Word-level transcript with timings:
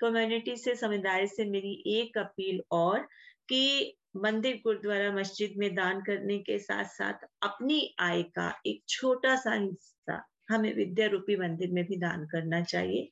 Community 0.00 0.56
से, 0.56 0.74
समुदाय 0.76 1.26
से 1.26 1.44
मेरी 1.44 1.82
एक 1.86 2.18
अपील 2.18 2.60
और 2.70 3.08
कि 3.48 3.96
मंदिर 4.16 4.60
गुरुद्वारा 4.64 5.10
मस्जिद 5.12 5.54
में 5.56 5.74
दान 5.74 6.00
करने 6.00 6.38
के 6.38 6.58
साथ 6.58 6.84
साथ 6.84 7.26
अपनी 7.42 7.94
आय 8.00 8.22
का 8.22 8.52
एक 8.66 8.82
छोटा 8.88 9.36
सा 9.36 9.54
हिस्सा 9.54 10.22
हमें 10.50 10.74
विद्या 10.74 11.06
रूपी 11.06 11.36
मंदिर 11.36 11.72
में 11.72 11.84
भी 11.84 11.96
दान 11.96 12.26
करना 12.26 12.62
चाहिए, 12.62 13.08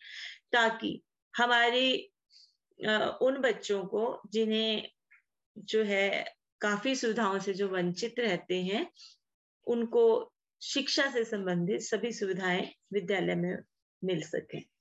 ताकि 0.52 1.00
हमारे 1.34 2.10
उन 3.22 3.40
बच्चों 3.40 3.84
को 3.84 4.20
जिन्हें 4.32 4.88
जो 5.58 5.82
है 5.84 6.24
काफ़ी 6.60 6.94
सुविधाओं 6.94 7.38
से 7.38 7.54
जो 7.54 7.68
वंचित 7.68 8.20
रहते 8.20 8.62
हैं, 8.62 8.86
उनको 9.66 10.32
शिक्षा 10.62 11.10
से 11.10 11.24
संबंधित 11.24 11.80
सभी 11.80 12.12
सुविधाएँ 12.12 12.68
विद्यालय 12.92 13.34
में 13.34 13.56
मिल 14.02 14.22
सके। 14.22 14.73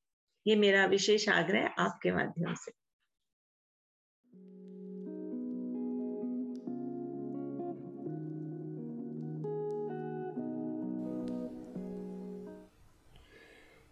ये 0.45 0.55
मेरा 0.55 0.85
विशेष 0.85 1.27
आग्रह 1.29 1.69
आपके 1.79 2.11
माध्यम 2.11 2.53
से। 2.53 2.71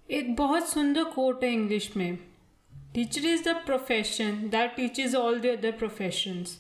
एक 0.10 0.36
बहुत 0.36 0.68
सुंदर 0.70 1.04
कोट 1.04 1.44
है 1.44 1.52
इंग्लिश 1.54 1.96
में। 1.98 2.18
Teacher 2.94 3.26
is 3.26 3.44
the 3.44 3.55
profession 3.66 4.48
that 4.49 4.76
teachers 4.76 5.16
all 5.16 5.40
the 5.40 5.46
other 5.48 5.72
professions 5.72 6.60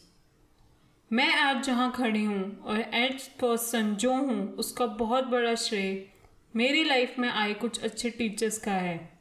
मैं 1.11 1.31
आज 1.33 1.63
जहाँ 1.65 1.91
खड़ी 1.91 2.23
हूँ 2.23 2.43
और 2.61 2.79
एज 2.79 3.27
पर्सन 3.41 3.95
जो 3.95 4.13
हूँ, 4.13 4.53
उसका 4.53 4.85
बहुत 4.85 5.23
बड़ा 5.23 5.55
श्रेय 5.55 6.05
मेरी 6.53 6.83
लाइफ 6.83 7.19
में 7.19 7.29
आए 7.29 7.53
कुछ 7.53 7.83
अच्छे 7.83 8.09
टीचर्स 8.09 8.57
का 8.57 8.71
है। 8.71 9.20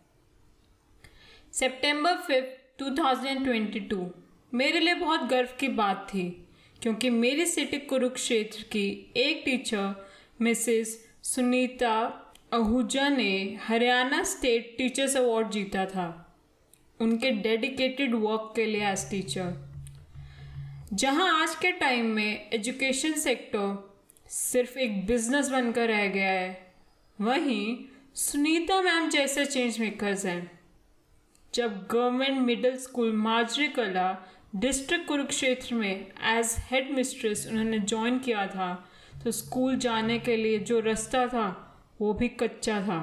सितंबर 1.52 2.16
फिफ्थ 2.16 2.82
2022 2.82 4.04
मेरे 4.52 4.80
लिए 4.80 4.94
बहुत 4.94 5.22
गर्व 5.30 5.48
की 5.60 5.68
बात 5.68 6.06
थी, 6.08 6.22
क्योंकि 6.82 7.10
मेरी 7.10 7.46
सिटी 7.46 7.78
कुरुक्षेत्र 7.78 8.62
की 8.62 9.12
एक 9.16 9.42
टीचर 9.44 9.94
मिसेस 10.40 10.96
सुनीता 11.22 11.94
आहूजा 12.54 13.08
ने 13.08 13.58
हरियाणा 13.62 14.22
स्टेट 14.24 14.74
टीचर्स 14.78 15.16
अवार्ड 15.16 15.50
जीता 15.50 15.84
था। 15.86 16.06
उनके 17.00 17.30
डेडिकेटेड 17.30 18.14
वर्क 18.14 18.52
के 18.56 18.66
लिए 18.66 18.86
एज 18.88 19.08
टीचर 19.10 19.52
जहाँ 20.92 21.28
आज 21.42 21.54
के 21.54 21.72
टाइम 21.72 22.06
में 22.06 22.50
एजुकेशन 22.52 23.12
सेक्टर 23.12 23.92
सिर्फ़ 24.30 24.78
एक 24.78 25.04
बिज़नेस 25.06 25.48
बनकर 25.48 25.88
रह 25.88 26.06
गया 26.06 26.30
है, 26.30 26.72
वहीं 27.18 27.76
सुनीता 28.14 28.80
मैम 28.82 29.08
जैसे 29.10 29.46
चेंज 29.46 29.78
मेकर्स 29.80 30.26
हैं। 30.26 30.59
जब 31.54 31.86
गवर्नमेंट 31.90 32.38
मिडिल 32.38 32.76
स्कूल 32.76 33.12
माजरी 33.12 33.68
कला 33.68 34.26
डिस्ट्रिक्ट 34.56 35.06
कुरुक्षेत्र 35.06 35.74
में 35.74 36.06
एज 36.22 36.54
हेड 36.58 36.90
मिस्ट्रेस 36.90 37.46
उन्होंने 37.50 37.78
ज्वाइन 37.78 38.18
किया 38.18 38.46
था 38.46 38.68
तो 39.24 39.30
स्कूल 39.30 39.76
जाने 39.76 40.18
के 40.18 40.36
लिए 40.36 40.58
जो 40.58 40.80
रास्ता 40.80 41.26
था, 41.26 41.46
वो 42.00 42.12
भी 42.14 42.28
कच्चा 42.28 42.80
था। 42.82 43.00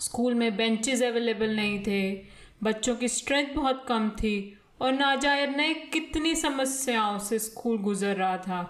स्कूल 0.00 0.34
में 0.34 0.56
बेंचेस 0.56 1.02
अवेलेबल 1.02 1.54
नहीं 1.56 1.78
थे, 1.82 2.14
बच्चों 2.62 2.96
की 2.96 3.08
स्ट्रेंथ 3.08 3.54
बहुत 3.54 3.84
कम 3.88 4.08
थी 4.10 4.58
और 4.80 4.92
ना 4.92 5.14
ने 5.46 5.72
कितनी 5.74 6.34
समस्याओं 6.34 7.18
से 7.18 7.38
स्कूल 7.38 7.78
गुजर 7.78 8.16
रहा 8.16 8.36
था 8.38 8.62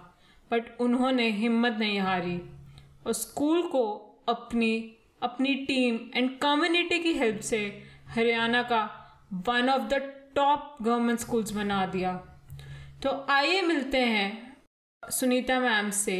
बट 0.50 0.80
उन्होंने 0.80 1.30
हिम्मत 1.30 1.76
नहीं 1.78 1.98
हारी। 2.00 2.40
और 3.06 3.12
स्कूल 3.12 3.62
को 3.62 3.84
अपनी 4.28 4.94
अपनी 5.22 5.54
टीम 5.54 5.98
एंड 6.14 6.38
कम्युनिटी 6.38 6.98
की 6.98 7.12
हेल्प 7.12 7.40
से 7.40 7.60
हरियाणा 8.08 8.62
का 8.62 8.80
one 9.48 9.68
of 9.68 9.82
the 9.88 9.94
top 10.36 10.76
government 10.82 11.18
schools 11.18 11.50
बना 11.52 11.84
दिया। 11.86 12.12
तो 13.02 13.10
आइए 13.30 13.60
मिलते 13.62 13.98
हैं 14.04 14.56
सुनीता 15.02 15.58
मैम 15.60 15.90
से। 15.90 16.16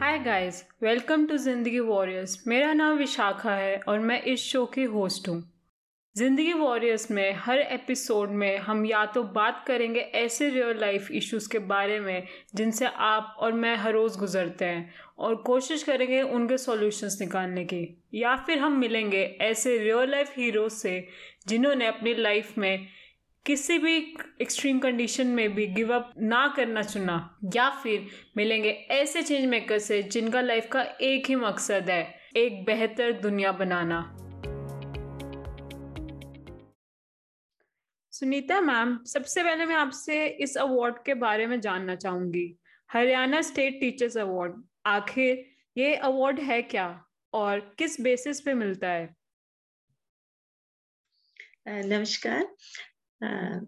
Hi 0.00 0.18
guys 0.18 0.64
welcome 0.82 1.26
to 1.26 1.36
Zindagi 1.36 1.80
warriors 1.80 2.42
मेरा 2.46 2.72
नाम 2.72 2.96
विशाखा 2.98 3.54
है 3.54 3.78
और 3.88 3.98
मैं 4.00 4.20
इस 4.22 4.42
शो 4.42 4.64
की 4.66 4.84
होस्ट 4.92 5.28
हूँ। 5.28 5.42
ज़िंदगी 6.18 6.52
वॉरियर्स 6.52 7.10
में, 7.10 7.34
हर 7.34 7.58
एपिसोड 7.58 8.30
में 8.30 8.58
हम 8.58 8.86
या 8.86 9.06
तो 9.06 9.22
बात 9.22 9.64
करेंगे 9.66 10.00
ऐसे 10.00 10.48
रियल 10.50 10.80
लाइफ 10.80 11.10
इश्यूज़ 11.10 11.48
के 11.48 11.58
बारे 11.58 12.00
में, 12.00 12.26
जिनसे 12.54 12.86
आप 12.86 13.36
और 13.38 13.52
मैं 13.52 13.76
हर 13.76 13.92
रोज़ 13.92 14.18
गुजरते 14.18 14.64
हैं, 14.64 14.94
और 15.18 15.34
कोशिश 15.34 15.82
करेंगे 15.82 16.22
उनके 16.22 16.58
सॉल्यूशंस 16.58 17.18
निकालने 17.20 17.64
की। 17.64 18.02
या 18.14 18.36
फिर 18.36 18.58
हम 18.58 18.78
मिलेंगे 18.78 19.38
ऐसे 19.40 19.78
रियल 19.78 20.10
लाइफ 20.10 20.32
हीरोज 20.36 20.72
से, 20.72 21.08
जिन्होंने 21.48 21.86
अपनी 21.86 22.14
लाइफ 22.14 22.58
में 22.58 22.86
किसी 23.46 23.78
भी 23.78 23.96
एक्सट्रीम 24.42 24.78
कंडीशन 24.78 25.26
में 25.26 25.54
भी 25.54 25.66
गिव 25.66 25.94
अप 25.94 26.14
ना 26.18 26.54
करना 26.56 26.82
चुना। 26.82 27.38
या 27.56 27.70
फिर 27.70 28.06
मिलेंगे 28.36 28.70
ऐसे 28.90 29.22
चेंज 29.22 29.46
मेकर 29.46 29.78
से, 29.78 30.02
जिनका 30.02 30.40
लाइफ 30.40 30.68
का 30.72 30.82
एक 30.82 31.26
ही 31.26 31.34
मकसद 31.34 31.90
है, 31.90 32.14
एक 32.36 32.64
बेहतर 32.64 33.12
दुनिया 33.12 33.52
बनाना। 33.52 34.27
सुनीता 38.18 38.60
मैम, 38.60 38.96
सबसे 39.04 39.42
पहले 39.42 39.64
मैं 39.66 39.74
आपसे 39.76 40.26
इस 40.42 40.56
अवार्ड 40.56 40.94
के 41.06 41.14
बारे 41.14 41.46
में 41.46 41.60
जानना 41.60 41.94
चाहूँगी। 41.94 42.58
हरियाणा 42.90 43.40
स्टेट 43.40 43.78
टीचर्स 43.80 44.16
अवार्ड 44.16 44.54
आखिर 44.86 45.44
ये 45.76 45.94
अवार्ड 45.94 46.40
है 46.40 46.60
क्या 46.62 46.86
और 47.32 47.60
किस 47.78 48.00
बेसिस 48.00 48.40
पे 48.40 48.54
मिलता 48.54 48.88
है? 48.88 49.14
नमस्कार। 51.68 52.48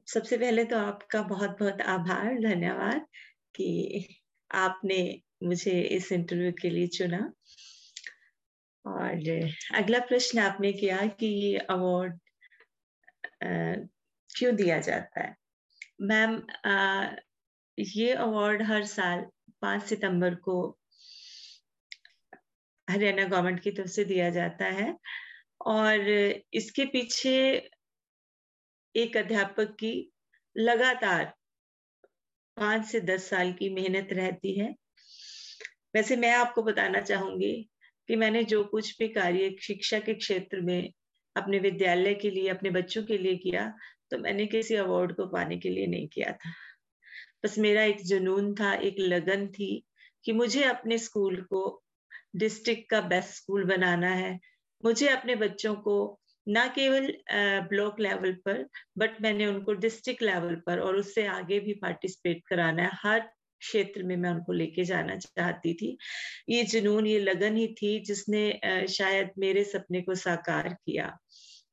सबसे 0.06 0.36
पहले 0.36 0.64
तो 0.64 0.78
आपका 0.78 1.22
बहुत 1.22 1.56
बहुत 1.60 1.80
आभार, 1.80 2.34
धन्यवाद 2.40 3.06
कि 3.54 4.06
आपने 4.50 5.00
मुझे 5.42 5.80
इस 5.80 6.10
इंटरव्यू 6.12 6.52
के 6.52 6.70
लिए 6.70 6.86
चुना। 6.88 7.32
और 8.84 9.48
अगला 9.74 9.98
प्रश्न 9.98 10.38
आपने 10.38 10.72
किया 10.72 11.06
कि 11.06 11.26
ये 11.26 11.56
अवार्ड 11.58 12.18
क्यों 14.30 14.54
दिया 14.56 14.78
जाता 14.80 15.20
है? 15.20 15.34
मैम 16.02 16.42
ये 17.78 18.12
अवार्ड 18.12 18.62
हर 18.62 18.84
साल 18.86 19.24
पाँच 19.62 19.82
सितंबर 19.82 20.34
को 20.34 20.54
हरियाणा 22.88 23.24
गवर्नमेंट 23.24 23.60
की 23.60 23.70
तरफ़ 23.70 23.88
से 23.88 24.04
दिया 24.04 24.30
जाता 24.30 24.66
है 24.74 24.94
और 25.66 26.08
इसके 26.54 26.84
पीछे 26.84 27.34
एक 28.94 29.16
अध्यापक 29.16 29.74
की 29.80 29.92
लगातार 30.56 31.24
पाँच 32.56 32.86
से 32.86 33.00
दस 33.00 33.28
साल 33.30 33.52
की 33.52 33.68
मेहनत 33.74 34.08
रहती 34.12 34.58
है। 34.58 34.74
वैसे 35.94 36.16
मैं 36.16 36.32
आपको 36.34 36.62
बताना 36.62 37.00
चाहूँगी 37.00 37.52
कि 38.08 38.16
मैंने 38.16 38.42
जो 38.44 38.62
कुछ 38.64 38.96
भी 38.98 39.08
कार्य 39.08 39.54
शिक्षा 39.62 39.98
के 39.98 40.14
क्षेत्र 40.14 40.60
में 40.60 40.90
अपने 41.36 41.58
विद्यालय 41.58 42.14
के 42.14 42.30
लिए, 42.30 42.48
अपने 42.48 42.70
बच्चों 42.70 43.02
के 43.04 43.18
लिए 43.18 43.36
किया 43.36 43.72
तो 44.10 44.18
मैंने 44.18 44.46
किसी 44.46 44.74
अवार्ड 44.76 45.14
को 45.16 45.26
पाने 45.26 45.58
के 45.58 45.68
लिए 45.68 45.86
नहीं 45.86 46.08
किया 46.08 46.32
था। 46.32 46.52
बस 47.44 47.58
मेरा 47.58 47.82
एक 47.84 48.00
जुनून 48.04 48.54
था, 48.54 48.72
एक 48.74 48.96
लगन 48.98 49.46
थी 49.48 49.84
कि 50.24 50.32
मुझे 50.32 50.62
अपने 50.64 50.98
स्कूल 50.98 51.40
को 51.42 51.82
डिस्ट्रिक्ट 52.36 52.88
का 52.90 53.00
बेस्ट 53.00 53.34
स्कूल 53.34 53.64
बनाना 53.64 54.10
है। 54.14 54.38
मुझे 54.82 55.08
अपने 55.08 55.34
बच्चों 55.36 55.74
को 55.76 55.96
ना 56.46 56.66
केवल 56.68 57.12
ब्लॉक 57.68 58.00
लेवल 58.00 58.32
पर 58.44 58.64
बट 58.98 59.20
मैंने 59.22 59.46
उनको 59.46 59.72
डिस्ट्रिक्ट 59.74 60.22
लेवल 60.22 60.54
पर 60.66 60.80
और 60.80 60.96
उससे 60.96 61.26
आगे 61.28 61.58
भी 61.60 61.72
पार्टिसिपेट 61.82 62.42
कराना 62.48 62.82
है। 62.82 62.90
हर 62.94 63.20
क्षेत्र 63.60 64.02
में 64.02 64.16
मैं 64.16 64.30
उनको 64.30 64.52
लेके 64.52 64.84
जाना 64.84 65.16
चाहती 65.16 65.74
थी। 65.74 65.96
ये 66.48 66.62
जुनून, 66.64 67.06
ये 67.06 67.18
लगन 67.20 67.56
ही 67.56 67.66
थी 67.74 67.98
जिसने 68.04 68.86
शायद 68.88 69.30
मेरे 69.38 69.64
सपने 69.64 70.00
को 70.02 70.14
साकार 70.14 70.68
किया। 70.68 71.16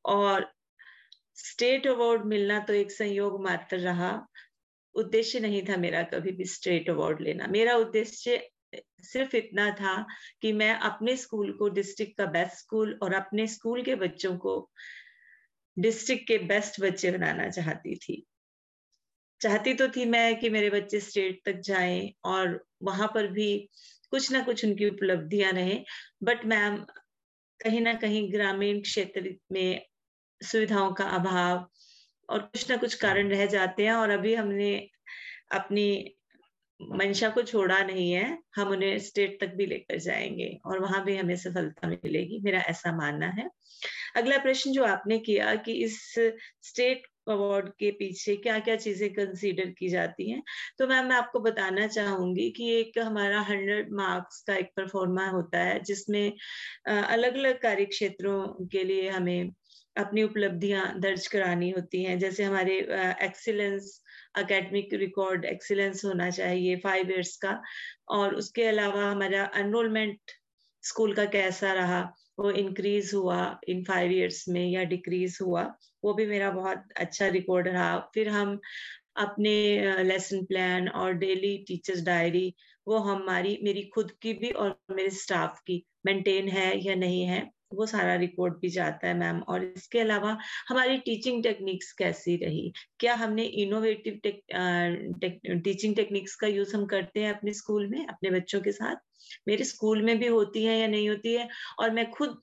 और 0.05 0.51
स्टेट 1.37 1.87
अवार्ड 1.87 2.25
मिलना 2.25 2.59
तो 2.59 2.73
एक 2.73 2.91
संयोग 2.91 3.41
मात्र 3.43 3.77
रहा। 3.77 4.27
उद्देश्य 4.95 5.39
नहीं 5.39 5.61
था 5.63 5.77
मेरा 5.77 6.03
कभी 6.03 6.31
भी 6.31 6.45
स्टेट 6.45 6.89
अवार्ड 6.89 7.21
लेना। 7.21 7.47
मेरा 7.47 7.75
उद्देश्य 7.75 8.49
सिर्फ़ 9.03 9.35
इतना 9.35 9.69
था 9.71 10.05
कि 10.41 10.51
मैं 10.53 10.73
अपने 10.73 11.15
स्कूल 11.17 11.51
को 11.51 11.69
डिस्ट्रिक्ट 11.69 12.17
का 12.17 12.25
बेस्ट 12.25 12.57
स्कूल 12.57 12.99
और 13.03 13.13
अपने 13.13 13.47
स्कूल 13.47 13.83
के 13.83 13.95
बच्चों 13.95 14.37
को 14.37 14.71
डिस्ट्रिक्ट 15.77 16.27
के 16.27 16.37
बेस्ट 16.37 16.81
बच्चे 16.81 17.11
बनाना 17.11 17.49
चाहती 17.49 17.95
थी। 17.95 18.25
चाहती 19.41 19.73
तो 19.73 19.87
थी 19.87 20.05
मैं 20.05 20.39
कि 20.39 20.49
मेरे 20.49 20.69
बच्चे 20.69 20.99
स्टेट 20.99 21.41
तक 21.45 21.59
जाएँ 21.59 22.13
और 22.25 22.65
वहाँ 22.83 23.07
पर 23.07 23.27
भी 23.27 23.69
कुछ 24.11 24.31
ना 24.31 24.41
कुछ 24.43 24.65
उनकी 24.65 24.89
उपलब्धियाँ 24.89 25.51
रहे 25.51 25.79
बट 26.23 26.45
मैम 26.45 26.77
कहीं 27.59 27.81
ना 27.81 27.93
कहीं 27.93 28.31
ग्रामीण 28.33 28.81
क्षेत्र 28.81 29.35
में 29.51 29.85
सुविधाओं 30.41 30.91
का 30.93 31.05
अभाव 31.09 31.67
और 32.29 32.39
कुछ 32.39 32.69
ना 32.71 32.77
कुछ 32.77 32.93
कारण 32.93 33.29
रह 33.29 33.45
जाते 33.45 33.85
हैं 33.85 33.93
और 33.93 34.09
अभी 34.09 34.33
हमने 34.35 34.75
अपनी 35.53 35.87
मंशा 36.79 37.29
को 37.29 37.41
छोड़ा 37.43 37.79
नहीं 37.83 38.11
है। 38.11 38.37
हम 38.55 38.69
उन्हें 38.69 38.97
स्टेट 38.99 39.39
तक 39.41 39.53
भी 39.55 39.65
लेकर 39.65 39.99
जाएँगे 39.99 40.49
और 40.65 40.79
वहाँ 40.79 41.03
भी 41.05 41.15
हमें 41.17 41.35
सफलता 41.35 41.87
मिलेगी, 41.87 42.39
मेरा 42.43 42.59
ऐसा 42.59 42.95
मानना 42.97 43.27
है। 43.37 43.49
अगला 44.15 44.37
प्रश्न 44.37 44.71
जो 44.71 44.83
आपने 44.85 45.17
किया 45.19 45.55
कि 45.55 45.73
इस 45.83 45.99
स्टेट 46.63 47.07
अवार्ड 47.29 47.69
के 47.69 47.91
पीछे 47.91 48.35
क्या 48.35 48.59
क्या 48.59 48.75
चीज़ें 48.75 49.09
कंसीडर 49.13 49.69
की 49.79 49.89
जाती 49.89 50.29
हैं 50.31 50.41
तो 50.79 50.87
मैम, 50.87 51.05
मैं 51.05 51.15
आपको 51.15 51.39
बताना 51.39 51.87
चाहूँगी 51.87 52.49
कि 52.51 52.69
एक 52.71 52.99
हमारा 52.99 53.41
हंड्रेड 53.41 53.91
मार्क्स 53.93 54.41
का 54.47 54.55
एक 54.55 54.71
परफॉर्मा 54.77 55.27
होता 55.29 55.59
है 55.59 55.79
जिसमें 55.83 56.31
अलग 56.87 57.37
अलग 57.37 57.61
कार्य 57.61 57.85
क्षेत्रों 57.85 58.67
के 58.67 58.83
लिए 58.83 59.09
हमें 59.09 59.51
अपनी 59.97 60.23
उपलब्धियाँ 60.23 60.83
दर्ज 60.99 61.27
करानी 61.27 61.69
होती 61.69 62.03
हैं। 62.03 62.17
जैसे 62.19 62.43
हमारे 62.43 62.77
एक्सीलेंस 63.25 64.01
अकेडमिक 64.35 64.93
रिकॉर्ड 64.93 65.45
एक्सीलेंस 65.45 66.03
होना 66.05 66.29
चाहिए 66.29 66.75
फाइव 66.77 67.11
इयर्स 67.11 67.35
का 67.37 67.61
और 68.09 68.35
उसके 68.35 68.63
अलावा 68.63 69.09
हमारा 69.11 69.49
एनरोलमेंट 69.55 70.31
स्कूल 70.83 71.13
का 71.13 71.25
कैसा 71.27 71.73
रहा, 71.73 72.01
वो 72.39 72.51
इंक्रीज 72.51 73.11
हुआ 73.13 73.39
इन 73.69 73.83
फाइव 73.83 74.11
इयर्स 74.11 74.43
में 74.49 74.65
या 74.67 74.83
डिक्रीज 74.85 75.37
हुआ, 75.41 75.63
वो 76.03 76.13
भी 76.13 76.25
मेरा 76.25 76.51
बहुत 76.51 76.83
अच्छा 76.97 77.27
रिकॉर्ड 77.27 77.67
रहा। 77.67 77.97
फिर 78.13 78.29
हम 78.29 78.59
अपने 79.17 80.03
लेसन 80.03 80.45
प्लान 80.45 80.87
और 80.89 81.13
डेली 81.15 81.57
टीचर्स 81.67 82.03
डायरी 82.03 82.53
वो 82.87 82.97
हमारी, 82.99 83.57
मेरी 83.63 83.83
खुद 83.93 84.11
की 84.21 84.33
भी 84.33 84.49
और 84.51 84.77
मेरे 84.91 85.09
स्टाफ 85.11 85.59
की 85.67 85.83
मेंटेन 86.05 86.49
है 86.49 86.71
या 86.85 86.95
नहीं 86.95 87.23
है। 87.23 87.56
वो 87.71 87.85
सारा 87.85 88.13
रिकॉर्ड 88.15 88.53
भी 88.61 88.69
जाता 88.69 89.07
है 89.07 89.13
मैम 89.17 89.39
और 89.49 89.63
इसके 89.65 89.99
अलावा 89.99 90.37
हमारी 90.69 90.97
टीचिंग 90.97 91.41
टेक्निक्स 91.43 91.91
कैसी 91.97 92.35
रही? 92.45 92.71
क्या 92.99 93.13
हमने 93.15 93.43
इनोवेटिव 93.63 94.19
टीचिंग 95.63 95.95
टेक्निक्स 95.95 96.35
का 96.35 96.47
यूज़ 96.47 96.75
हम 96.75 96.85
करते 96.85 97.19
हैं 97.19 97.33
अपने 97.33 97.53
स्कूल 97.53 97.87
में, 97.87 98.05
अपने 98.07 98.31
बच्चों 98.31 98.61
के 98.61 98.71
साथ? 98.71 98.95
मेरे 99.47 99.63
स्कूल 99.65 100.01
में 100.03 100.17
भी 100.19 100.27
होती 100.27 100.63
है 100.65 100.77
या 100.79 100.87
नहीं 100.87 101.09
होती 101.09 101.33
है? 101.33 101.47
और 101.79 101.91
मैं 101.91 102.09
खुद 102.11 102.37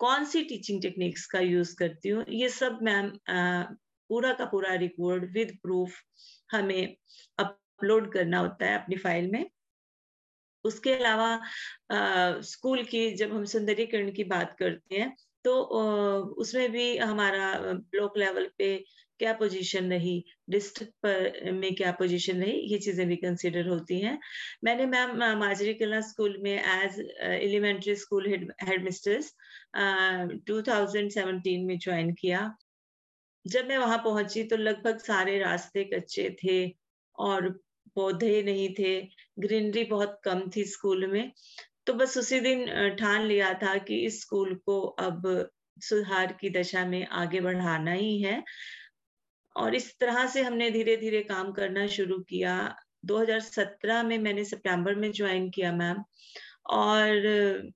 कौन 0.00 0.24
सी 0.24 0.42
टीचिंग 0.44 0.82
टेक्निक्स 0.82 1.26
का 1.26 1.40
यूज़ 1.40 1.74
करती 1.78 2.08
हूँ? 2.08 2.24
ये 2.30 2.48
सब 2.50 2.78
मैम 2.82 3.10
पूरा 4.10 4.32
का 4.32 4.44
पूरा 4.44 4.74
रिकॉर्ड 4.76 5.24
विद 5.34 5.56
प्रूफ 5.62 5.94
हमें 6.52 6.96
अपलोड 7.38 8.12
करना 8.12 8.38
होता 8.38 8.66
है 8.66 8.78
अपनी 8.80 8.96
फ़ाइल 8.96 9.30
में। 9.32 9.44
उसके 10.64 10.94
अलावा 10.94 12.40
स्कूल 12.44 12.82
की 12.84 13.10
जब 13.16 13.32
हम 13.32 13.44
सुंदरीकरण 13.46 14.10
की 14.12 14.24
बात 14.26 14.56
करते 14.58 14.96
हैं 14.96 15.14
तो 15.44 15.54
उसमें 16.40 16.70
भी 16.72 16.96
हमारा 16.98 17.48
ब्लॉक 17.72 18.16
लेवल 18.18 18.48
पे 18.58 18.76
क्या 19.20 19.32
पोजीशन 19.38 19.90
रही, 19.92 20.24
डिस्ट्रिक्ट 20.50 20.92
पर 21.02 21.52
में 21.52 21.74
क्या 21.74 21.90
पोजीशन 21.98 22.40
रही, 22.42 22.52
ये 22.72 22.78
चीज़ें 22.78 23.06
भी 23.08 23.16
कंसिडर 23.16 23.68
होती 23.68 23.98
हैं। 24.00 24.18
मैंने 24.64 24.86
मैम 24.86 25.16
माजरी 25.40 25.74
कला 25.74 26.00
स्कूल 26.02 26.36
में 26.42 26.52
as 26.52 26.98
elementary 27.22 27.94
school 27.96 28.28
head 28.62 28.84
mistress 28.84 29.32
2017 30.48 31.66
में 31.66 31.78
ज्वाइन 31.78 32.12
किया। 32.14 32.50
जब 33.44 33.68
मैं 33.68 33.78
वहाँ 33.78 33.98
पहुँची 34.04 34.44
तो 34.44 34.56
लगभग 34.56 34.98
सारे 35.00 35.38
रास्ते 35.38 35.84
कच्चे 35.94 36.28
थे 36.44 36.58
और 37.18 37.48
पौधे 37.96 38.42
नहीं 38.42 38.68
थे। 38.78 39.00
ग्रीनरी 39.36 39.84
बहुत 39.84 40.20
कम 40.24 40.42
थी 40.56 40.64
स्कूल 40.64 41.06
में 41.06 41.32
तो 41.86 41.92
बस 41.94 42.16
उसी 42.18 42.40
दिन 42.40 42.94
ठान 42.96 43.22
लिया 43.22 43.52
था 43.54 43.76
कि 43.78 43.96
इस 44.06 44.20
स्कूल 44.20 44.54
को 44.66 44.80
अब 44.80 45.26
सुधार 45.78 46.32
की 46.40 46.50
दशा 46.50 46.84
में 46.86 47.06
आगे 47.06 47.40
बढ़ाना 47.40 47.92
ही 47.92 48.20
है। 48.22 48.42
और 49.56 49.74
इस 49.74 49.92
तरह 50.00 50.26
से 50.26 50.42
हमने 50.42 50.70
धीरे 50.70 50.96
धीरे 50.96 51.20
काम 51.22 51.52
करना 51.52 51.86
शुरू 51.86 52.18
किया। 52.18 52.54
2017 53.04 54.02
में 54.02 54.18
मैंने 54.18 54.44
सितंबर 54.44 54.94
में 54.94 55.10
ज्वाइन 55.12 55.50
किया, 55.50 55.72
मैम। 55.72 56.02
और 56.70 57.72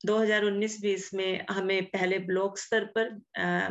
2019-20 0.00 1.12
में 1.14 1.46
हमें 1.50 1.84
पहले 1.84 2.18
ब्लॉक 2.18 2.58
स्तर 2.58 2.84
पर 2.98 3.10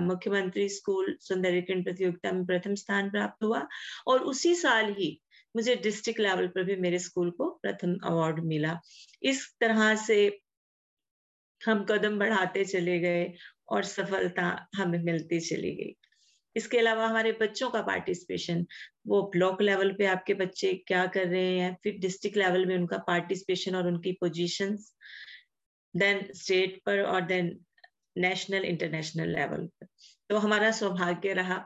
मुख्यमंत्री 0.02 0.68
स्कूल 0.70 1.16
सुंदरीकरण 1.22 1.84
प्रतियोगिता 1.84 2.32
में 2.32 2.46
प्रथम 2.46 2.76
स्थान 2.76 3.10
प्राप्त 3.12 3.44
हुआ। 3.44 3.68
और 4.08 4.20
उसी 4.24 4.56
साल 4.56 4.94
ही 4.94 5.20
मुझे 5.56 5.76
डिस्ट्रिक्ट 5.84 6.20
लेवल 6.20 6.48
पर 6.48 6.64
भी 6.64 6.76
मेरे 6.76 7.00
स्कूल 7.00 7.30
को 7.32 7.50
प्रथम 7.62 7.98
अवार्ड 8.06 8.40
मिला। 8.46 8.80
इस 9.24 9.46
तरह 9.60 9.96
से 9.96 10.18
हम 11.62 11.84
कदम 11.90 12.18
बढ़ाते 12.20 12.66
चले 12.66 13.00
गए 13.00 13.32
और 13.70 13.84
सफलता 13.84 14.48
हमें 14.76 15.00
मिलती 15.04 15.40
चली 15.40 15.76
गई। 15.76 15.96
इसके 16.56 16.78
अलावा 16.78 17.08
हमारे 17.08 17.32
बच्चों 17.32 17.70
का 17.70 17.82
पार्टिसिपेशन 17.82 18.66
वो 19.08 19.22
ब्लॉक 19.34 19.62
लेवल 19.62 19.92
पे 19.94 20.06
आपके 20.06 20.34
बच्चे 20.34 20.74
क्या 20.88 21.06
कर 21.08 21.28
रहे 21.28 21.58
हैं 21.60 21.76
फिर 21.84 21.98
डिस्ट्रिक्ट 22.00 22.38
लेवल 22.38 22.66
में 22.66 22.76
उनका 22.78 22.98
पार्टिसिपेशन 23.08 23.76
और 23.76 23.88
उनकी 23.88 24.12
पोजीशंस 24.12 24.92
देन 25.94 26.26
स्टेट 26.36 26.80
पर 26.86 27.02
और 27.02 27.22
देन 27.26 27.58
नेशनल 28.18 28.66
इंटरनेशनल 28.66 29.30
लेवल 29.30 29.66
पर। 29.66 29.88
तो 30.30 30.38
हमारा 30.38 30.72
सौभाग्य 30.72 31.34
रहा 31.34 31.58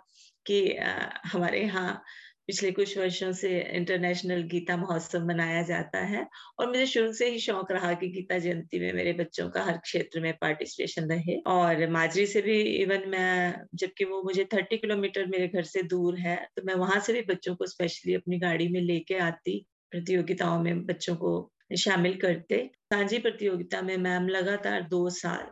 कि 0.46 0.78
आ, 0.78 1.10
हमारे 1.26 1.62
यहाँ 1.62 2.04
पिछले 2.50 2.72
कुछ 2.72 2.98
वर्षों 2.98 3.32
से 3.32 3.50
इंटरनेशनल 3.78 4.42
गीता 4.44 4.76
महोत्सव 4.78 5.26
मनाया 5.26 5.62
जाता 5.64 6.00
है 6.06 6.26
और 6.60 6.68
मुझे 6.68 6.86
शुरू 6.86 7.12
से 7.14 7.30
ही 7.30 7.40
शौक 7.40 7.72
रहा 7.72 7.92
कि 7.94 8.08
गीता 8.08 8.38
जयंती 8.38 8.80
में 8.80 8.94
मेरे 8.94 9.14
बच्चों 9.14 9.48
का 9.50 9.64
हर 9.64 9.78
क्षेत्र 9.78 10.22
में 10.22 10.32
पार्टिसिपेशन 10.34 11.10
रहे। 11.12 11.38
और 11.48 11.88
माजरी 11.90 12.26
से 12.26 12.42
भी 12.42 12.60
इवन 12.62 13.08
मैं, 13.10 13.54
जबकि 13.76 14.06
वो 14.06 14.22
मुझे 14.24 14.46
थर्टी 14.54 14.78
किलोमीटर 14.78 15.26
मेरे 15.26 15.48
घर 15.48 15.64
से 15.64 15.84
दूर 15.84 16.18
है 16.20 16.36
तो 16.56 16.64
मैं 16.66 16.76
वहाँ 16.76 17.00
से 17.00 17.14
भी 17.14 17.22
बच्चों 17.30 17.56
को 17.56 17.66
स्पेशली 17.66 18.16
अपनी 18.16 18.40
गाड़ी 18.40 18.68
में 18.68 18.82
लेके 18.82 19.18
आती, 19.20 19.66
प्रतियोगिताओं 19.92 20.60
में 20.64 20.86
बच्चों 20.86 21.16
को 21.16 21.52
शामिल 21.78 22.16
करते। 22.16 22.70
सांझी 22.94 23.20
प्रतियोगिता 23.20 23.82
में 23.82 23.96
मैम 24.00 24.28
लगातार 24.28 24.88
दो 24.90 25.10
साल 25.10 25.48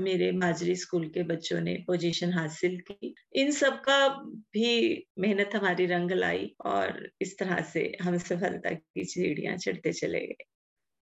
मेरे 0.00 0.30
माजरी 0.34 0.74
स्कूल 0.76 1.06
के 1.08 1.22
बच्चों 1.24 1.60
ने 1.60 1.74
पोजीशन 1.86 2.32
हासिल 2.32 2.78
की। 2.90 3.14
इन 3.34 3.50
सब 3.52 3.80
का 3.80 4.06
भी 4.54 5.06
मेहनत 5.18 5.50
हमारी 5.54 5.86
रंग 5.86 6.12
लाई 6.12 6.54
और 6.66 7.08
इस 7.20 7.38
तरह 7.38 7.60
से 7.72 7.92
हम 8.02 8.18
सफलता 8.20 8.70
की 8.70 9.04
सीढ़ियाँ 9.06 9.56
चढ़ते 9.58 9.92
चले 9.92 10.20
गए। 10.20 10.44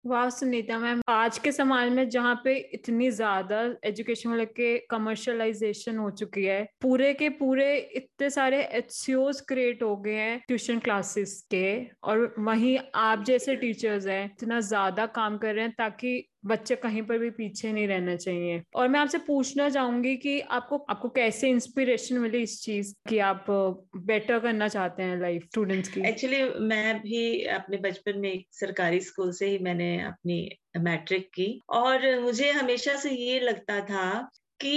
वाह, 0.04 0.28
सुनीता 0.30 0.78
मैम, 0.78 1.00
आज 1.08 1.38
के 1.38 1.50
समाज 1.52 1.90
में 1.92 2.08
जहाँ 2.10 2.34
पे 2.44 2.54
इतनी 2.74 3.10
ज़्यादा 3.10 3.60
एजुकेशन 3.84 4.30
को 4.30 4.36
लेके 4.36 4.78
कमर्शलाइजेशन 4.90 5.98
हो 5.98 6.10
चुकी 6.12 6.44
है, 6.44 6.62
पूरे 6.82 7.12
के 7.14 7.28
पूरे 7.30 7.76
इतने 7.96 8.30
सारे 8.30 8.62
एच 8.72 9.04
क्रिएट 9.48 9.82
हो 9.82 9.96
गए 9.96 10.14
हैं 10.14 10.42
ट्यूशन 10.48 10.78
क्लासेस 10.78 11.40
के 11.50 11.64
और 12.04 12.34
वहीं 12.38 12.78
आप 12.94 13.24
जैसे 13.24 13.56
टीचर्स 13.56 14.06
हैं, 14.06 14.24
इतना 14.24 14.60
ज़्यादा 14.62 15.06
काम 15.14 15.38
कर 15.38 15.54
रहे 15.54 15.64
हैं 15.64 15.74
ताकि 15.78 16.18
बच्चे 16.44 16.76
कहीं 16.76 17.02
पर 17.02 17.18
भी 17.18 17.30
पीछे 17.30 17.72
नहीं 17.72 17.86
रहना 17.88 18.16
चाहिए। 18.16 18.62
और 18.74 18.88
मैं 18.88 19.00
आपसे 19.00 19.18
पूछना 19.18 19.68
चाहूँगी 19.68 20.16
कि 20.16 20.40
आपको 20.40 20.78
आपको 20.90 21.08
कैसे 21.08 21.49
इंस्पिरेशन 21.49 22.18
मिली 22.18 22.42
इस 22.42 22.61
चीज़ 22.62 22.94
कि 23.08 23.18
आप 23.18 23.46
बेटर 23.96 24.38
करना 24.38 24.68
चाहते 24.68 25.02
हैं 25.02 25.20
लाइफ 25.20 25.44
स्टूडेंट्स 25.44 25.88
की? 25.88 26.00
एक्चुअली 26.00 26.42
मैं 26.66 26.99
भी 27.00 27.44
अपने 27.44 27.76
बचपन 27.76 28.18
में 28.18 28.30
एक 28.32 28.46
सरकारी 28.52 29.00
स्कूल 29.00 29.32
से 29.32 29.46
ही 29.46 29.58
मैंने 29.58 29.96
अपनी 30.02 30.58
मैट्रिक 30.80 31.28
की। 31.34 31.61
और 31.70 32.20
मुझे 32.20 32.50
हमेशा 32.50 32.96
से 32.96 33.11
ये 33.11 33.40
लगता 33.40 33.80
था 33.80 34.11
कि 34.61 34.76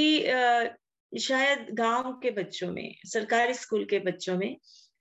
शायद 1.11 1.67
गाँव 1.73 2.11
के 2.23 2.31
बच्चों 2.31 2.71
में, 2.71 2.95
सरकारी 3.05 3.53
स्कूल 3.53 3.85
के 3.85 3.99
बच्चों 3.99 4.37
में 4.37 4.55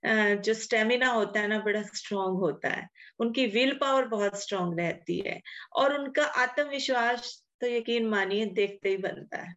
जो 0.05 0.53
स्टेमिना 0.53 1.09
होता 1.09 1.39
है 1.39 1.47
ना, 1.47 1.59
बड़ा 1.59 1.81
स्ट्रांग 1.95 2.37
होता 2.37 2.69
है। 2.69 2.87
उनकी 3.19 3.45
विल 3.47 3.73
पावर 3.81 4.05
बहुत 4.07 4.41
स्ट्रांग 4.41 4.79
रहती 4.79 5.19
है 5.27 5.39
और 5.75 5.99
उनका 5.99 6.23
आत्मविश्वास 6.43 7.35
तो 7.61 7.67
यकीन 7.67 8.07
मानिए 8.07 8.45
देखते 8.45 8.89
ही 8.89 8.97
बनता 8.97 9.41
है। 9.41 9.53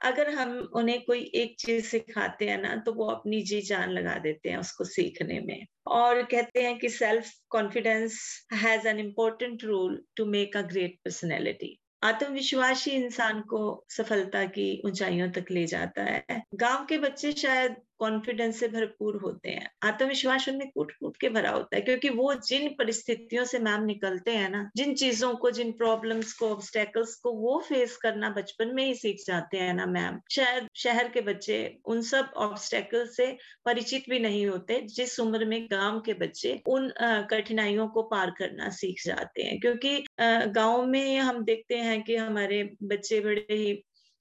अगर 0.00 0.30
हम 0.30 0.58
उन्हें 0.76 1.00
कोई 1.04 1.20
एक 1.34 1.54
चीज़ 1.58 1.86
सिखाते 1.86 2.48
हैं 2.48 2.60
ना 2.62 2.74
तो 2.76 2.92
वो 2.92 3.06
अपनी 3.06 3.40
जी 3.42 3.60
जान 3.60 3.90
लगा 3.90 4.14
देते 4.18 4.50
हैं 4.50 4.56
उसको 4.56 4.84
सीखने 4.84 5.40
में 5.40 5.66
और 5.86 6.22
कहते 6.22 6.62
हैं 6.62 6.78
कि 6.78 6.88
self 6.88 7.30
confidence 7.50 8.18
has 8.52 8.88
an 8.88 9.00
important 9.00 9.64
role 9.64 10.02
to 10.16 10.26
make 10.26 10.56
a 10.56 10.62
great 10.62 10.98
personality 11.04 11.78
आत्मविश्वास 12.02 12.84
ही 12.86 12.92
इंसान 12.92 13.40
को 13.40 13.60
सफलता 13.90 14.44
की 14.44 14.82
ऊंचाइयों 14.84 15.30
तक 15.30 15.46
ले 15.50 15.64
जाता 15.66 16.02
है। 16.02 16.42
गाँव 16.54 16.84
के 16.84 16.98
बच्चे 16.98 17.32
शायद 17.32 17.76
कॉन्फिडेंस 18.00 18.58
से 18.60 18.68
भरपूर 18.68 19.16
होते 19.22 19.50
हैं। 19.50 19.68
आत्मविश्वास 19.84 20.48
उनमें 20.48 20.68
कूट 20.70 20.92
कूट 20.92 21.16
के 21.20 21.28
भरा 21.30 21.50
होता 21.50 21.76
है, 21.76 21.82
क्योंकि 21.82 22.08
वो 22.10 22.34
जिन 22.46 22.68
परिस्थितियों 22.78 23.44
से 23.44 23.58
मैम 23.60 23.84
निकलते 23.84 24.30
हैं 24.32 24.48
ना, 24.50 24.68
जिन 24.76 24.94
चीज़ों 24.96 25.34
को, 25.36 25.50
जिन 25.50 25.72
प्रॉब्लम्स 25.74 26.32
को 26.34 26.48
ऑब्स्टेकल्स 26.50 27.14
को 27.22 27.32
वो 27.38 27.58
फेस 27.68 27.96
करना 27.96 28.30
बचपन 28.32 28.74
में 28.74 28.84
ही 28.84 28.94
सीख 28.96 29.24
जाते 29.26 29.58
हैं 29.58 29.74
ना 29.74 29.86
मैम। 29.88 30.20
शहर 30.32 30.66
शहर 30.76 31.08
के 31.08 31.20
बच्चे 31.22 31.58
उन 31.86 32.02
सब 32.04 32.32
ऑब्स्टेकल 32.38 33.06
से 33.08 33.26
परिचित 33.66 34.04
भी 34.10 34.18
नहीं 34.20 34.46
होते, 34.46 34.80
जिस 34.88 35.18
उम्र 35.20 35.44
में 35.44 35.66
गाँव 35.70 36.00
के 36.00 36.14
बच्चे 36.16 36.60
उन 36.68 36.88
कठिनाइयों 37.30 37.88
को 37.88 38.02
पार 38.08 38.30
करना 38.38 38.68
सीख 38.72 39.02
जाते 39.06 39.42
हैं। 39.42 39.58
क्योंकि 39.60 40.04
गाँव 40.20 40.84
में 40.86 41.18
हम 41.18 41.42
देखते 41.44 41.76
हैं 41.78 42.02
कि 42.02 42.16
हमारे 42.16 42.62
बच्चे 42.84 43.20
बड़े 43.20 43.46
ही 43.50 43.72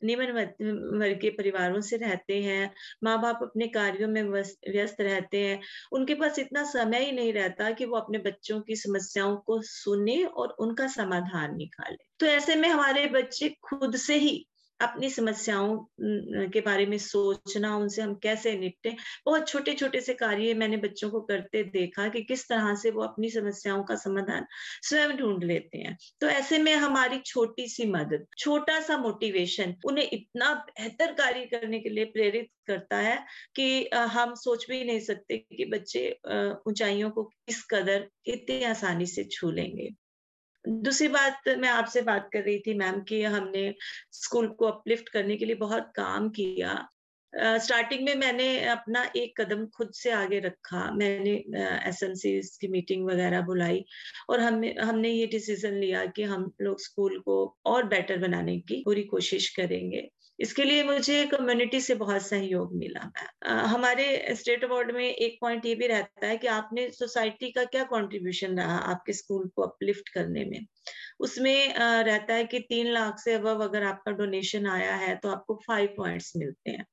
निम्न 0.03 0.31
वर्ग 0.99 1.19
के 1.21 1.29
परिवारों 1.29 1.81
से 1.81 1.97
रहते 1.97 2.41
हैं 2.43 2.73
माँ 3.03 3.21
बाप 3.21 3.39
अपने 3.43 3.67
कार्यों 3.67 4.09
में 4.09 4.23
व्यस्त 4.23 5.01
रहते 5.01 5.37
हैं, 5.39 5.61
उनके 5.91 6.15
पास 6.15 6.39
इतना 6.39 6.63
समय 6.63 6.99
ही 6.99 7.11
नहीं 7.11 7.33
रहता 7.33 7.71
कि 7.71 7.85
वो 7.85 7.97
अपने 7.97 8.17
बच्चों 8.17 8.61
की 8.61 8.75
समस्याओं 8.75 9.35
को 9.37 9.61
सुने 9.61 10.23
और 10.23 10.55
उनका 10.59 10.87
समाधान 10.87 11.57
निकाले। 11.57 11.97
तो 12.19 12.25
ऐसे 12.25 12.55
में 12.55 12.69
हमारे 12.69 13.07
बच्चे 13.07 13.49
खुद 13.49 13.95
से 13.95 14.15
ही 14.15 14.47
अपनी 14.79 15.09
समस्याओं 15.09 15.77
के 16.53 16.61
बारे 16.61 16.85
में 16.85 16.97
सोचना, 16.97 17.75
उनसे 17.77 18.01
हम 18.01 18.13
कैसे 18.23 18.55
निपटे? 18.59 18.95
बहुत 19.25 19.47
छोटे 19.47 19.73
छोटे 19.73 20.01
से 20.01 20.13
कार्य 20.13 20.53
मैंने 20.53 20.77
बच्चों 20.77 21.09
को 21.09 21.21
करते 21.21 21.63
देखा 21.63 22.07
कि 22.09 22.21
किस 22.23 22.47
तरह 22.49 22.73
से 22.75 22.91
वो 22.91 23.03
अपनी 23.03 23.29
समस्याओं 23.29 23.83
का 23.83 23.95
समाधान 23.95 24.45
स्वयं 24.83 25.15
ढूंढ 25.17 25.43
लेते 25.43 25.77
हैं। 25.77 25.97
तो 26.21 26.27
ऐसे 26.27 26.57
में 26.57 26.73
हमारी 26.75 27.19
छोटी 27.25 27.67
सी 27.67 27.85
मदद 27.85 28.25
छोटा 28.37 28.79
सा 28.81 28.97
मोटिवेशन 28.97 29.75
उन्हें 29.85 30.09
इतना 30.13 30.53
बेहतर 30.55 31.13
कार्य 31.13 31.45
करने 31.45 31.79
के 31.79 31.89
लिए 31.89 32.05
प्रेरित 32.05 32.49
करता 32.67 32.97
है 32.97 33.17
कि 33.55 33.89
हम 34.11 34.33
सोच 34.35 34.65
भी 34.69 34.83
नहीं 34.83 34.99
सकते 35.01 35.37
कि 35.37 35.65
बच्चे 35.65 36.09
ऊंचाइयों 36.67 37.09
को 37.09 37.23
किस 37.23 37.63
कदर 37.65 38.07
इतनी 38.27 38.63
आसानी 38.63 39.05
से 39.05 39.23
छू 39.31 39.51
लेंगे। 39.51 39.89
दूसरी 40.67 41.07
बात 41.07 41.41
मैं 41.47 41.69
आपसे 41.69 42.01
बात 42.01 42.29
कर 42.33 42.39
रही 42.39 42.59
थी 42.59 42.73
मैम 42.73 43.01
कि 43.01 43.23
हमने 43.23 43.75
स्कूल 44.11 44.47
को 44.47 44.65
अपलिफ्ट 44.65 45.09
करने 45.09 45.37
के 45.37 45.45
लिए 45.45 45.55
बहुत 45.55 45.91
काम 45.95 46.29
किया। 46.29 46.87
स्टार्टिंग 47.37 47.99
uh, 47.99 48.05
में 48.05 48.15
मैंने 48.15 48.65
अपना 48.65 49.11
एक 49.15 49.41
कदम 49.41 49.65
खुद 49.65 49.91
से 49.93 50.11
आगे 50.11 50.39
रखा। 50.39 50.91
मैंने 50.91 51.31
एस 51.89 52.03
एम 52.03 52.13
सी 52.13 52.41
की 52.61 52.67
मीटिंग 52.67 53.05
वगैरह 53.05 53.41
बुलाई 53.41 53.85
और 54.29 54.39
हमने 54.39 54.75
हमने 54.81 55.09
ये 55.09 55.27
डिसीज़न 55.27 55.73
लिया 55.73 56.05
कि 56.05 56.23
हम 56.23 56.51
लोग 56.61 56.79
स्कूल 56.79 57.19
को 57.19 57.57
और 57.65 57.83
बेटर 57.83 58.17
बनाने 58.17 58.59
की 58.59 58.81
पूरी 58.85 59.03
कोशिश 59.03 59.49
करेंगे। 59.49 60.11
इसके 60.39 60.63
लिए 60.63 60.83
मुझे 60.83 61.25
कम्युनिटी 61.27 61.79
से 61.81 61.95
बहुत 61.95 62.21
सहयोग 62.21 62.75
मिला 62.75 63.09
आ, 63.45 63.53
हमारे 63.65 64.35
स्टेट 64.35 64.63
अवार्ड 64.63 64.91
में 64.91 65.05
एक 65.05 65.37
पॉइंट 65.41 65.65
ये 65.65 65.75
भी 65.75 65.87
रहता 65.87 66.27
है 66.27 66.37
कि 66.37 66.47
आपने 66.49 66.89
सोसाइटी 66.91 67.51
का 67.51 67.63
क्या 67.65 67.83
कंट्रीब्यूशन 67.85 68.57
रहा 68.59 68.77
आपके 68.91 69.13
स्कूल 69.13 69.47
को 69.55 69.61
अपलिफ्ट 69.61 70.09
करने 70.09 70.45
में? 70.45 70.65
उसमें 71.19 71.75
रहता 72.03 72.33
है 72.33 72.45
कि 72.45 72.59
तीन 72.69 72.91
लाख 72.93 73.19
से 73.19 73.33
अब 73.33 73.47
अगर 73.63 73.83
आपका 73.83 74.11
डोनेशन 74.13 74.67
आया 74.67 74.95
है 74.95 75.15
तो 75.15 75.29
आपको 75.29 75.55
फाइव 75.67 75.93
पॉइंट्स 75.97 76.33
मिलते 76.37 76.71
हैं। 76.71 76.85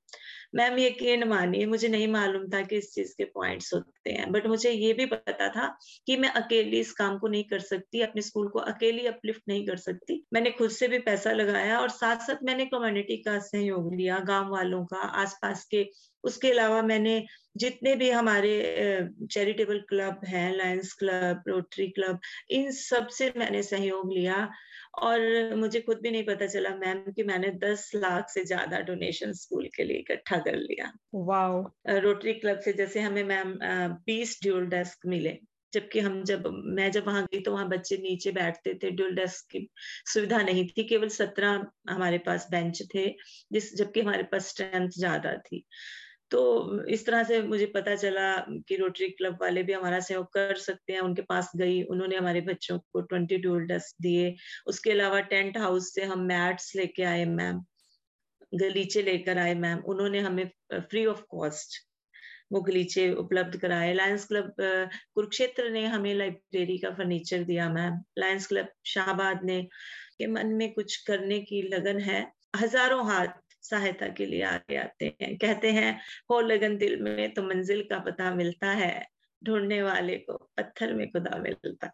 मैम 0.55 0.79
यकीन 0.79 1.25
मानिए, 1.29 1.67
मुझे 1.67 1.89
नहीं 1.89 2.09
मालूम 2.09 2.49
था 2.49 2.61
कि 2.63 2.77
इस 2.77 2.93
चीज़ 2.95 3.15
के 3.19 3.25
पॉइंट्स 3.25 3.75
होते 3.75 4.11
हैं, 4.11 4.33
बट 4.33 4.47
मुझे 4.47 4.71
ये 4.71 4.93
भी 4.93 5.07
पता 5.07 5.49
था 5.49 5.67
कि 6.07 6.17
मैं 6.17 6.29
अकेली 6.29 6.81
इस 6.81 6.93
काम 6.93 7.19
को 7.19 7.29
नहीं 7.29 7.45
कर 7.45 7.59
सकती, 7.59 8.01
अपने 8.01 8.23
स्कूल 8.23 8.49
को 8.49 8.59
अकेली 8.59 9.07
अपलिफ्ट 9.07 9.43
नहीं 9.49 9.67
कर 9.67 9.77
सकती। 9.77 10.23
मैंने 10.33 10.51
खुद 10.51 10.71
से 10.71 10.89
भी 10.89 10.99
पैसा 10.99 11.33
लगाया 11.33 11.79
और 11.81 11.89
साथ 11.89 12.17
साथ 12.17 12.45
मैंने 12.45 12.65
कम्युनिटी 12.65 13.17
का 13.17 13.39
सहयोग 13.39 13.95
लिया, 13.95 14.19
गाँव 14.19 14.51
वालों 14.51 14.85
का, 14.85 14.97
आसपास 14.97 15.65
के, 15.65 15.89
उसके 16.25 16.51
अलावा 16.51 16.83
मैंने 16.83 17.25
जितने 17.57 17.95
भी 17.97 18.11
हमारे 18.11 18.53
चैरिटेबल 19.31 19.79
क्लब 19.79 20.21
हैं, 20.27 20.57
लायंस 20.57 20.93
क्लब, 20.93 21.43
रोटरी 21.49 21.89
क्लब, 21.89 22.19
इन 22.51 22.71
सबसे 22.71 23.33
मैंने 23.37 23.63
सहयोग 23.63 24.13
लिया। 24.13 24.49
और 24.95 25.55
मुझे 25.57 25.81
खुद 25.81 25.99
भी 26.03 26.11
नहीं 26.11 26.25
पता 26.25 26.47
चला 26.47 26.75
मैम 26.77 27.03
कि 27.13 27.23
मैंने 27.23 27.51
दस 27.59 27.91
लाख 27.97 28.31
से 28.31 28.45
ज़्यादा 28.45 28.81
डोनेशन 28.83 29.33
स्कूल 29.35 29.69
के 29.77 29.85
लिए 29.85 29.99
इकट्ठा 29.99 30.39
कर 30.39 30.57
लिया। 30.57 30.93
वाओ। 31.17 31.63
रोटरी 32.01 32.33
क्लब 32.35 32.61
से 32.61 32.73
जैसे 32.73 33.01
हमें 33.01 33.23
मैम 33.25 33.55
बीस 34.07 34.39
ड्यूल 34.43 34.67
डेस्क 34.67 35.07
मिले 35.07 35.39
जबकि 35.73 36.01
हम 36.01 36.23
जब 36.25 36.47
मैं 36.77 36.91
जब 36.91 37.07
वहाँ 37.07 37.23
गई 37.25 37.41
तो 37.43 37.53
वहाँ 37.53 37.69
बच्चे 37.69 37.97
नीचे 37.97 38.33
बैठते 38.33 38.75
थे 38.83 38.91
ड्यूल 38.91 39.15
डेस्क 39.15 39.47
की 39.51 39.69
सुविधा 40.07 40.43
नहीं 40.43 40.67
थी 40.69 40.85
केवल 40.85 41.09
सत्रह 41.11 41.65
हमारे 41.91 42.19
पास 42.19 42.47
बेंच 42.51 42.83
थे 42.95 43.07
जिस 43.53 43.75
जबकि 43.77 44.01
हमारे 44.01 44.23
पास 44.23 44.49
स्ट्रेंथ 44.49 44.89
ज़्यादा 44.99 45.35
थी। 45.43 45.65
तो 46.33 46.41
इस 46.87 47.05
तरह 47.07 47.23
से 47.25 47.41
मुझे 47.43 47.67
पता 47.67 47.95
चला 47.97 48.29
कि 48.69 48.77
रोटरी 48.77 49.09
क्लब 49.11 49.39
वाले 49.41 49.63
भी 49.63 49.73
हमारा 49.73 49.99
सहयोग 50.01 50.27
कर 50.35 50.57
सकते 50.59 50.93
हैं, 50.93 51.01
उनके 51.01 51.23
पास 51.23 51.51
गई, 51.57 51.83
उन्होंने 51.85 52.17
हमारे 52.17 52.41
बच्चों 52.41 52.79
को 52.93 53.01
ट्वेंटी 53.03 53.37
डोल्डर्स 53.39 53.95
दिए। 54.03 54.35
उसके 54.67 54.91
अलावा 54.91 55.21
टेंट 55.33 55.59
हाउस 55.59 55.95
से 55.95 56.05
हम 56.05 56.21
मैट्स 56.27 56.75
लेके 56.77 57.03
आए 57.05 57.25
मैम 57.27 57.63
गलीचे 58.53 59.03
लेकर 59.03 59.39
आए 59.39 59.55
मैम 59.57 59.79
उन्होंने 59.89 60.21
हमें 60.21 60.49
फ्री 60.73 61.05
ऑफ़ 61.07 61.23
कॉस्ट 61.31 61.79
वो 62.53 62.61
गलीचे 62.63 63.13
उपलब्ध 63.17 63.57
कराए। 63.57 63.93
लायंस 63.95 64.25
क्लब 64.25 64.55
कुरुक्षेत्र 64.61 65.71
ने 65.71 65.85
हमें 65.87 66.15
लाइब्रेरी 66.15 66.79
का 66.79 66.91
फर्नीचर 66.91 67.45
दिया 67.45 67.69
मैम 67.69 68.03
लायंस 68.19 68.47
क्लब 68.47 68.69
शाहबाद 68.87 69.45
ने, 69.45 69.63
के 70.19 70.27
मन 70.27 70.47
में 70.55 70.73
कुछ 70.73 70.97
करने 71.07 71.39
की 71.43 71.63
लगन 71.69 72.01
है। 72.01 72.21
हज़ारों 72.57 73.07
हाथ 73.07 73.41
सहायता 73.63 74.09
के 74.09 74.27
लिए 74.27 74.43
आगे 74.45 74.77
आते 74.77 75.15
हैं। 75.23 75.37
कहते 75.39 75.71
हैं 75.73 75.93
हो 76.31 76.41
लगन 76.43 76.77
दिल 76.79 77.03
में 77.03 77.33
तो 77.35 77.43
मंजिल 77.45 77.83
का 77.91 77.99
पता 78.07 78.35
मिलता 78.35 78.71
है 78.75 78.93
ढूँढने 79.43 79.83
वाले 79.83 80.17
को 80.21 80.37
पत्थर 80.59 80.95
में 80.95 81.07
खुदा 81.13 81.39
मिलता 81.39 81.87
है। 81.87 81.93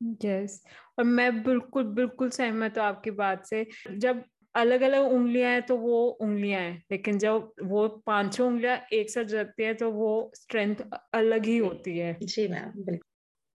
Yes 0.00 0.60
yes. 0.64 0.72
और 0.98 1.04
मैं 1.04 1.42
बिल्कुल 1.42 1.84
बिल्कुल 1.94 2.30
सहमत 2.30 2.78
हूँ 2.78 2.84
आपकी 2.84 3.10
बात 3.12 3.46
से। 3.46 3.66
जब 3.92 4.22
अलग 4.54 4.80
अलग 4.80 5.12
उंगलियाँ 5.12 5.50
हैं 5.52 5.62
तो 5.62 5.76
वो 5.76 6.04
उंगलियाँ 6.22 6.60
हैं 6.60 6.82
लेकिन 6.92 7.18
जब 7.18 7.52
वो 7.64 7.86
पाँचों 8.06 8.46
उंगलियाँ 8.48 8.76
एक 8.92 9.10
साथ 9.10 9.24
जाती 9.24 9.62
है 9.62 9.74
तो 9.74 9.90
वो 9.90 10.30
स्ट्रेंथ 10.34 10.76
अलग 11.14 11.46
ही 11.46 11.56
होती 11.58 11.98
है। 11.98 12.12
जी 12.22 12.46
मैम 12.48 12.72
बिल्कुल। 12.76 12.98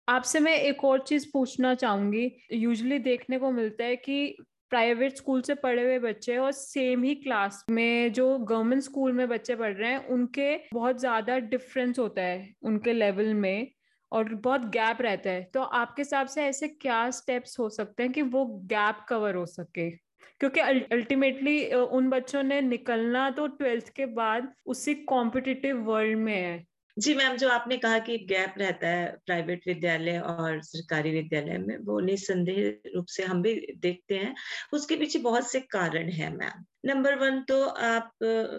आपसे 0.08 0.40
मैं 0.40 0.54
एक 0.56 0.84
और 0.84 1.02
चीज़ 1.02 1.26
पूछना 1.32 1.75
चाहूँगी। 1.75 2.30
यूजली 2.52 2.99
देखने 3.00 3.38
को 3.38 3.50
मिलता 3.50 3.84
है 3.84 3.96
कि 3.96 4.37
प्राइवेट 4.73 5.17
स्कूल 5.17 5.43
से 5.43 5.55
पढ़े 5.57 5.83
हुए 5.83 5.99
बच्चे 5.99 6.37
और 6.37 6.52
सेम 6.52 7.02
ही 7.02 7.14
क्लास 7.17 7.64
में 7.71 8.12
जो 8.12 8.26
गवर्नमेंट 8.41 8.83
स्कूल 8.83 9.12
में 9.12 9.29
बच्चे 9.29 9.55
पढ़ 9.57 9.73
रहे 9.73 9.91
हैं, 9.91 10.07
उनके 10.09 10.57
बहुत 10.73 11.00
ज़्यादा 11.00 11.38
डिफरेंस 11.38 11.99
होता 11.99 12.23
है 12.23 12.55
उनके 12.62 12.93
लेवल 12.93 13.33
में 13.35 13.71
और 14.12 14.35
बहुत 14.37 14.64
गैप 14.71 15.02
रहता 15.02 15.31
है। 15.31 15.43
तो 15.55 15.62
आपके 15.62 16.02
हिसाब 16.02 16.26
से 16.26 16.45
ऐसे 16.45 16.69
क्या 16.69 17.09
स्टेप्स 17.11 17.59
हो 17.59 17.69
सकते 17.71 18.02
हैं 18.02 18.12
कि 18.12 18.23
वो 18.25 18.45
गैप 18.67 19.05
कवर 19.09 19.35
हो 19.35 19.45
सके? 19.47 19.91
क्योंकि 20.41 20.61
अल्टीमेटली 20.61 21.73
उन 21.75 22.09
बच्चों 22.11 22.43
ने 22.43 22.61
निकलना 22.61 23.29
तो 23.31 23.47
ट्वेल्थ 23.49 23.88
के 23.97 24.07
बाद 24.14 24.52
उसी 24.67 24.95
कॉम्पिटिटिव 25.07 25.83
वर्ल्ड 25.85 26.19
में 26.19 26.35
है। 26.35 26.64
जी 26.96 27.14
मैम, 27.14 27.37
जो 27.37 27.49
आपने 27.49 27.76
कहा 27.76 27.99
कि 27.99 28.16
गैप 28.28 28.54
रहता 28.58 28.88
है 28.88 29.06
प्राइवेट 29.26 29.62
विद्यालय 29.66 30.18
और 30.20 30.61
सरकारी 30.62 31.11
विद्यालय 31.11 31.58
में, 31.58 31.76
वो 31.78 31.99
निसंदेह 32.00 32.90
रूप 32.94 33.06
से 33.08 33.22
हम 33.22 33.40
भी 33.42 33.54
देखते 33.78 34.14
हैं। 34.14 34.34
उसके 34.72 34.96
पीछे 34.96 35.18
बहुत 35.18 35.50
से 35.50 35.61
कारण 35.70 36.11
हैं 36.11 36.30
मैम। 36.30 36.64
नंबर 36.87 37.14
वन 37.14 37.40
तो 37.42 37.62
आप 37.64 38.12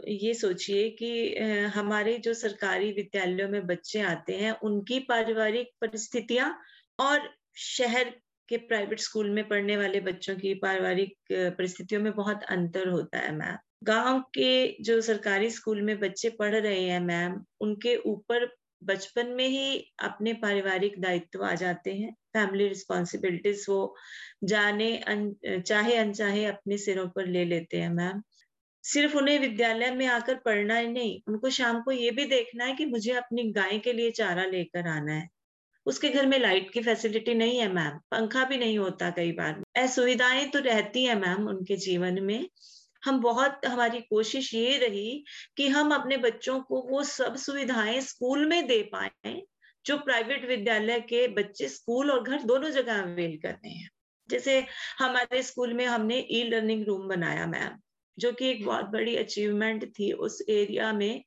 ये 0.08 0.34
सोचिए 0.34 0.90
कि 1.02 1.36
हमारे 1.76 2.18
जो 2.18 2.34
सरकारी 2.34 2.92
विद्यालयों 2.92 3.50
में 3.50 3.66
बच्चे 3.68 4.02
आते 4.02 4.38
हैं, 4.38 4.52
उनकी 4.54 5.00
पारिवारिक 5.00 5.70
परिस्थितियाँ 5.82 6.56
और 7.00 7.30
शहर 7.58 8.10
के 8.50 8.58
प्राइवेट 8.60 9.00
स्कूल 9.00 9.30
में 9.30 9.48
पढ़ने 9.48 9.78
वाले 9.78 10.00
बच्चों 10.00 10.36
की 10.36 10.54
पारिवारिक 10.54 11.16
परिस्थितियों 11.32 12.02
में 12.02 12.12
बहुत 12.14 12.44
अंतर 12.44 12.88
होता 12.88 13.20
है 13.20 13.36
मैम। 13.36 13.58
गाँव 13.84 14.20
के 14.36 14.84
जो 14.84 15.00
सरकारी 15.02 15.50
स्कूल 15.50 15.82
में 15.82 16.00
बच्चे 16.00 16.30
पढ़ 16.30 16.56
रहे 16.56 16.82
हैं 16.82 17.00
मैम 17.00 17.34
उनके 17.62 17.96
ऊपर 18.06 18.46
बचपन 18.82 19.28
में 19.28 19.48
ही 19.48 19.78
अपने 20.00 20.34
पारिवारिक 20.34 21.00
दायित्व 21.02 21.44
आ 21.46 21.54
जाते 21.56 21.94
हैं। 21.94 22.12
फैमिली 22.34 22.68
रिस्पॉन्सिबिलिटीज 22.68 23.66
वो 23.70 23.96
जाने 24.44 24.96
अन, 24.98 25.34
चाहे 25.68 25.96
अनचाहे 25.96 26.46
अपने 26.46 26.78
सिरों 26.78 27.08
पर 27.08 27.28
ले 27.28 27.44
लेते 27.46 27.78
हैं 27.78 27.90
मैम। 27.90 28.22
सिर्फ़ 28.84 29.18
उन्हें 29.18 29.40
विद्यालय 29.40 29.92
में 29.92 30.06
आकर 30.08 30.36
पढ़ना 30.36 30.78
ही 30.78 30.88
नहीं 30.88 31.20
उनको 31.28 31.50
शाम 31.50 31.82
को 31.82 31.92
ये 31.92 32.12
भी 32.12 32.26
देखना 32.26 32.66
है 32.66 32.76
कि 32.76 32.86
मुझे 32.86 33.12
अपनी 33.14 33.44
गाय 33.52 33.78
के 33.80 33.94
लिए 33.94 34.12
चारा 34.12 34.46
लेकर 34.46 34.88
आना 34.88 35.14
है। 35.14 35.28
उसके 35.86 36.10
घर 36.10 36.26
में 36.26 36.40
लाइट 36.40 36.72
की 36.72 36.82
फैसिलिटी 36.82 37.34
नहीं 37.34 37.60
है 37.60 37.72
मैम। 37.74 37.98
पंखा 38.12 38.46
भी 38.46 38.58
नहीं 38.58 38.78
होता 38.78 39.10
कई 39.10 39.32
बार। 39.32 39.62
असुविधाएँ 39.78 40.48
तो 40.50 40.60
रहती 40.60 41.06
है 41.06 41.20
मैम 41.20 41.48
उनके 41.48 41.76
जीवन 41.78 42.22
में। 42.24 42.48
हम 43.04 43.20
बहुत, 43.20 43.62
हमारी 43.66 44.02
कोशिश 44.02 44.54
ये 44.54 44.78
रही 44.78 45.24
कि 45.58 45.68
हम 45.68 45.94
अपने 45.96 46.18
बच्चों 46.18 46.60
को 46.60 46.82
वो 46.82 47.04
सब 47.04 47.36
सुविधाएँ 47.36 48.02
स्कूल 48.02 48.46
में 48.46 48.68
दे 48.68 48.82
पाए, 48.84 49.42
जो 49.86 49.98
प्राइवेट 49.98 50.48
विद्यालय 50.48 51.00
के 51.00 51.28
बच्चे 51.28 51.68
स्कूल 51.68 52.12
और 52.12 52.24
घर 52.24 52.44
दोनों 52.44 52.70
जगह 52.70 53.02
अवेल 53.02 53.38
कर 53.38 53.52
रहे 53.52 53.72
हैं। 53.72 53.90
जैसे 54.30 54.66
हमारे 55.00 55.44
स्कूल 55.44 55.74
में 55.74 55.86
हमने 55.86 56.28
ई 56.32 56.44
लर्निंग 56.44 56.86
रूम 56.86 57.08
बनाया 57.08 57.48
मैम 57.48 57.80
जो 58.18 58.32
कि 58.32 58.50
एक 58.50 58.66
बहुत 58.66 58.86
बड़ी 58.86 59.16
अचीवमेंट 59.16 59.86
थी 59.86 60.12
उस 60.12 60.44
एरिया 60.50 60.94
में। 60.94 61.24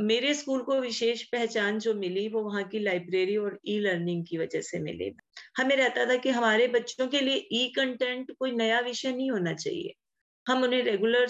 मेरे 0.00 0.34
स्कूल 0.34 0.62
को 0.62 0.80
विशेष 0.80 1.22
पहचान 1.22 1.78
जो 1.78 1.94
मिली, 1.94 2.28
वो 2.28 2.42
वहाँ 2.42 2.64
की 2.64 2.78
लाइब्रेरी 2.78 3.36
और 3.36 3.58
ई 3.66 3.78
लर्निंग 3.78 4.26
की 4.26 4.38
वजह 4.38 4.60
से 4.60 4.78
मिली। 4.78 5.12
हमें 5.56 5.76
रहता 5.76 6.06
था 6.06 6.16
कि 6.16 6.30
हमारे 6.30 6.68
बच्चों 6.68 7.08
के 7.08 7.20
लिए 7.20 7.48
ई 7.52 7.72
कंटेंट 7.76 8.30
कोई 8.38 8.52
नया 8.52 8.80
विषय 8.80 9.12
नहीं 9.12 9.30
होना 9.30 9.52
चाहिए। 9.54 9.94
हम 10.46 10.62
उन्हें 10.64 10.82
रेगुलर 10.82 11.26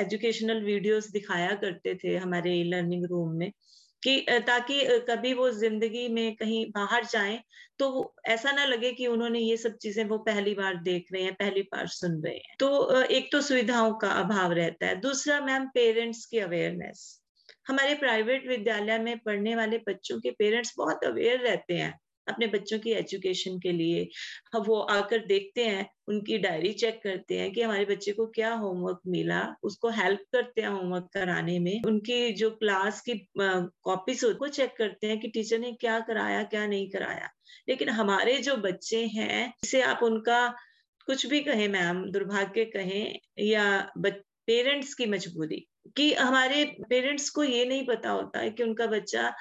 एजुकेशनल 0.00 0.62
वीडियोस 0.64 1.10
दिखाया 1.10 1.54
करते 1.54 1.94
थे 1.94 2.16
हमारे 2.16 2.62
लर्निंग 2.64 3.04
रूम 3.06 3.36
में 3.38 3.50
कि 4.02 4.14
ताकि 4.46 4.80
कभी 5.08 5.32
वो 5.34 5.50
ज़िंदगी 5.50 6.08
में 6.08 6.34
कहीं 6.36 6.64
बाहर 6.70 7.04
जाएँ 7.04 7.38
तो 7.78 8.14
ऐसा 8.28 8.52
ना 8.52 8.64
लगे 8.64 8.92
कि 8.92 9.06
उन्होंने 9.06 9.38
ये 9.40 9.56
सब 9.56 9.76
चीज़ें 9.76 10.04
वो 10.04 10.18
पहली 10.18 10.54
बार 10.54 10.76
देख 10.82 11.06
रहे 11.12 11.22
हैं, 11.22 11.34
पहली 11.34 11.62
बार 11.62 11.86
सुन 11.88 12.20
रहे 12.24 12.34
हैं। 12.34 12.56
तो 12.60 13.00
एक 13.02 13.28
तो 13.32 13.40
सुविधाओं 13.40 13.92
का 13.94 14.10
अभाव 14.12 14.52
रहता 14.52 14.86
है। 14.86 15.00
दूसरा 15.00 15.40
मैम 15.40 15.66
पेरेंट्स 15.74 16.24
की 16.26 16.38
अवेयरनेस 16.38 17.04
हमारे 17.68 17.94
प्राइवेट 17.94 18.46
विद्यालय 18.48 18.98
में 18.98 19.18
पढ़ने 19.18 19.54
वाले 19.56 19.78
बच्चों 19.88 20.18
के 20.20 20.30
पेरेंट्स 20.30 20.74
बहुत 20.78 21.04
अवेयर 21.04 21.40
रहते 21.40 21.74
हैं। 21.74 21.94
अपने 22.28 22.46
बच्चों 22.46 22.78
की 22.78 22.92
एजुकेशन 22.92 23.58
के 23.58 23.72
लिए 23.72 24.08
वो 24.56 24.78
आकर 24.80 25.24
देखते 25.26 25.64
हैं, 25.64 25.86
उनकी 26.08 26.38
डायरी 26.38 26.72
चेक 26.72 27.00
करते 27.02 27.38
हैं 27.38 27.50
कि 27.52 27.62
हमारे 27.62 27.84
बच्चे 27.84 28.12
को 28.12 28.26
क्या 28.26 28.52
होमवर्क 28.54 29.00
मिला, 29.06 29.40
उसको 29.62 29.90
हेल्प 29.90 30.20
करते 30.32 30.62
हैं 30.62 30.68
होमवर्क 30.68 31.08
कराने 31.14 31.58
में। 31.58 31.82
उनकी 31.86 32.32
जो 32.32 32.50
क्लास 32.50 33.00
की 33.00 33.14
कॉपीज 33.38 34.24
होती 34.24 34.38
को 34.38 34.48
चेक 34.48 34.74
करते 34.78 35.06
हैं 35.06 35.18
कि 35.20 35.28
टीचर 35.28 35.58
ने 35.58 35.72
क्या 35.72 35.98
कराया, 36.00 36.42
क्या 36.42 36.66
नहीं 36.66 36.88
कराया। 36.90 37.28
लेकिन 37.68 37.88
हमारे 37.88 38.36
जो 38.38 38.56
बच्चे 38.56 39.04
हैं 39.06 39.52
इसे 39.64 39.82
आप 39.82 40.02
उनका 40.02 40.48
कुछ 41.06 41.26
भी 41.26 41.40
कहें 41.40 41.68
मैम, 41.68 42.04
दुर्भाग्य 42.10 42.64
कहें, 42.64 43.18
या 43.40 43.92
पेरेंट्स 43.96 44.94
की 44.94 45.06
मजबूरी, 45.06 45.66
कि 45.96 46.12
हमारे 46.14 46.64
पेरेंट्स 46.90 47.28
को 47.30 47.44
ये 47.44 47.64
नहीं 47.64 47.86
पता 47.86 48.10
होता 48.10 48.38
है 48.38 48.50
कि 48.50 48.62
उनका 48.62 48.86
बच्चा 48.86 49.32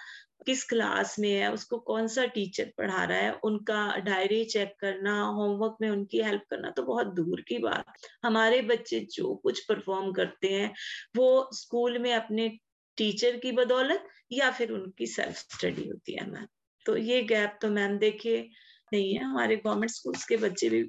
किस 0.48 0.64
क्लास 0.66 1.16
में 1.20 1.30
है, 1.32 1.52
उसको 1.54 1.78
कौन 1.82 2.08
सा 2.08 2.26
टीचर 2.28 2.72
पढ़ा 2.78 3.04
रहा 3.04 3.18
है, 3.18 3.32
उनका 3.44 3.96
डायरी 4.06 4.44
चेक 4.46 4.74
करना 4.80 5.20
होमवर्क 5.22 5.78
में 5.82 5.90
उनकी 5.90 6.22
हेल्प 6.24 6.44
करना 6.50 6.70
तो 6.72 6.84
बहुत 6.84 7.14
दूर 7.16 7.42
की 7.48 7.58
बात। 7.60 7.94
हमारे 8.24 8.62
बच्चे 8.64 9.00
जो 9.12 9.34
कुछ 9.44 9.64
परफॉर्म 9.66 10.12
करते 10.14 10.48
हैं, 10.50 10.74
वो 11.18 11.50
स्कूल 11.54 11.98
में 12.00 12.14
अपने 12.14 12.48
टीचर 12.98 13.38
की 13.38 13.52
बदौलत 13.54 14.08
या 14.32 14.52
फिर 14.52 14.72
उनकी 14.72 15.08
सेल्फ 15.08 15.38
स्टडी 15.56 15.88
होती 15.88 16.16
है 16.16 16.30
मैम 16.32 16.46
तो 16.86 16.96
ये 16.98 17.22
गैप 17.24 17.58
तो 17.62 17.70
मैम 17.70 17.98
देखिए 18.00 18.50
नहीं 18.92 19.14
है। 19.14 19.24
हमारे 19.24 19.56
गवर्नमेंट 19.56 19.92
स्कूल्स 19.92 20.26
के 20.26 20.38
बच्चे 20.38 20.70
भी 20.70 20.84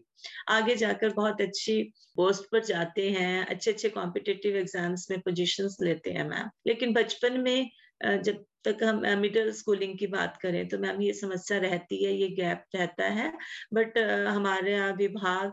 आगे 0.51 0.75
जाकर 0.77 1.13
बहुत 1.13 1.41
अच्छी 1.41 1.83
पोस्ट 2.17 2.51
पर 2.53 2.65
जाते 2.65 3.09
हैं 3.11 3.47
अच्छे 3.47 3.71
अच्छे 3.71 3.89
कॉम्पिटेटिव 3.91 4.57
एग्ज़ाम्स 4.57 5.07
में 5.11 5.21
पोजीशंस 5.21 5.77
लेते 5.83 6.11
हैं 6.11 6.29
मैम 6.29 6.51
लेकिन 6.67 6.93
बचपन 6.93 7.41
में 7.41 7.71
जब 8.01 8.45
तक 8.67 8.83
हम 8.85 9.03
मिडिल 9.21 9.53
स्कूलिंग 9.53 9.99
की 9.99 10.07
बात 10.09 10.39
करें 10.43 10.67
तो 10.69 10.79
मैम 10.79 11.01
ये 11.03 11.13
समस्या 11.15 11.59
रहती 11.59 12.05
है, 12.05 12.15
ये 12.15 12.29
गैप 12.37 12.65
रहता 12.75 13.09
है। 13.11 13.33
बट 13.75 13.99
हमारे 14.29 14.81
विभाग 14.93 15.53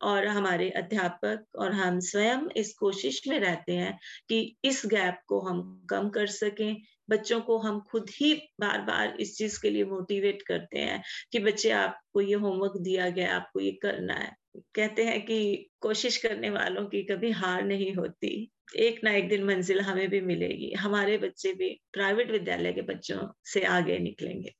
और 0.00 0.26
हमारे 0.26 0.68
अध्यापक 0.70 1.56
और 1.58 1.72
हम 1.72 1.98
स्वयं 2.00 2.48
इस 2.56 2.72
कोशिश 2.74 3.22
में 3.28 3.38
रहते 3.40 3.72
हैं 3.72 3.98
कि 4.28 4.56
इस 4.64 4.82
गैप 4.86 5.20
को 5.28 5.40
हम 5.40 5.62
कम 5.90 6.08
कर 6.08 6.26
सकें। 6.26 6.76
बच्चों 7.10 7.40
को 7.40 7.58
हम 7.58 7.80
खुद 7.90 8.10
ही 8.10 8.32
बार 8.60 8.80
बार 8.82 9.16
इस 9.20 9.36
चीज़ 9.36 9.60
के 9.62 9.70
लिए 9.70 9.84
मोटिवेट 9.84 10.42
करते 10.42 10.78
हैं 10.78 11.02
कि 11.32 11.38
बच्चे, 11.38 11.70
आपको 11.70 12.20
ये 12.20 12.34
होमवर्क 12.34 12.76
दिया 12.80 13.08
गया, 13.10 13.34
आपको 13.36 13.60
ये 13.60 13.72
करना 13.82 14.14
है। 14.14 14.32
कहते 14.74 15.04
हैं 15.04 15.26
कि 15.26 15.70
कोशिश 15.80 16.16
करने 16.16 16.50
वालों 16.50 16.86
की 16.86 17.02
कभी 17.02 17.30
हार 17.30 17.64
नहीं 17.64 17.94
होती। 17.94 18.50
एक 18.76 19.00
ना 19.04 19.12
एक 19.12 19.28
दिन 19.28 19.44
मंजिल 19.44 19.80
हमें 19.80 20.08
भी 20.08 20.20
मिलेगी। 20.20 20.72
हमारे 20.72 21.18
बच्चे 21.18 21.52
भी 21.52 21.80
प्राइवेट 21.92 22.30
विद्यालय 22.30 22.72
के 22.72 22.82
बच्चों 22.82 23.28
से 23.44 23.62
आगे 23.62 23.98
निकलेंगे। 23.98 24.54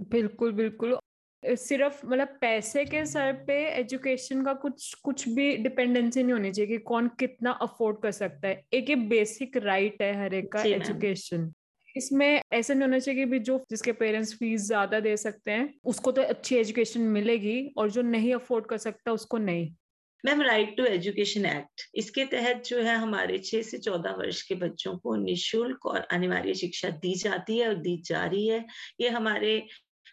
बिल्कुल 0.00 0.52
बिल्कुल। 0.52 0.98
सिर्फ़ 1.42 2.06
मतलब 2.06 2.28
पैसे 2.40 2.84
के 2.84 3.06
सर 3.06 3.32
पे 3.32 3.54
एजुकेशन 3.68 4.44
का 4.44 4.52
कुछ 4.52 4.94
कुछ 4.94 5.28
भी 5.28 5.56
डिपेंडेंसी 5.56 6.22
नहीं 6.22 6.32
होनी 6.32 6.52
चाहिए 6.52 6.70
कि 6.70 6.78
कौन 6.78 7.08
कितना 7.08 7.50
अफोर्ड 7.50 8.02
कर 8.02 8.10
सकता 8.10 8.48
है। 8.48 8.64
एक 8.72 8.90
ये 8.90 8.96
बेसिक 8.96 9.56
राइट 9.56 10.02
है 10.02 10.22
हर 10.22 10.34
एक 10.34 10.52
का 10.52 10.62
एजुकेशन। 10.62 11.52
इसमें 11.96 12.40
ऐसा 12.52 12.74
नहीं 12.74 12.82
होना 12.82 12.98
चाहिए 12.98 13.26
कि 13.26 13.38
जो 13.40 13.58
जिसके 13.70 13.92
पेरेंट्स 13.94 14.34
फ़ीस 14.34 14.66
ज़्यादा 14.66 15.00
दे 15.00 15.16
सकते 15.18 15.50
हैं, 15.50 15.72
उसको 15.84 16.12
तो 16.12 16.22
अच्छी 16.24 16.56
एजुकेशन 16.56 17.00
मिलेगी 17.12 17.72
और 17.78 17.90
जो 17.90 18.02
नहीं 18.04 18.34
अफोर्ड 18.34 18.66
कर 18.66 18.78
सकता, 18.78 19.12
उसको 19.12 19.38
नहीं। 19.38 19.72
Ma'am 20.24 20.42
right 20.42 20.76
to 20.76 20.84
education 20.86 21.46
act 21.46 21.82
इसके 21.94 22.24
तहत 22.26 22.62
जो 22.66 22.82
है 22.82 22.94
हमारे 22.96 23.38
छह 23.40 23.62
से 23.62 23.78
चौदह 23.78 24.10
वर्ष 24.18 24.42
के 24.42 24.54
बच्चों 24.56 24.96
को 24.98 25.16
निशुल्क 25.16 25.86
और 25.86 26.06
अनिवार्य 26.12 26.54
शिक्षा 26.54 26.90
दी 27.02 27.14
जाती 27.16 27.58
है 27.58 27.68
और 27.68 27.74
दी 27.78 27.96
जा 28.06 28.24
रही 28.24 28.46
है। 28.48 28.64
ये 29.00 29.08
हमारे 29.10 29.56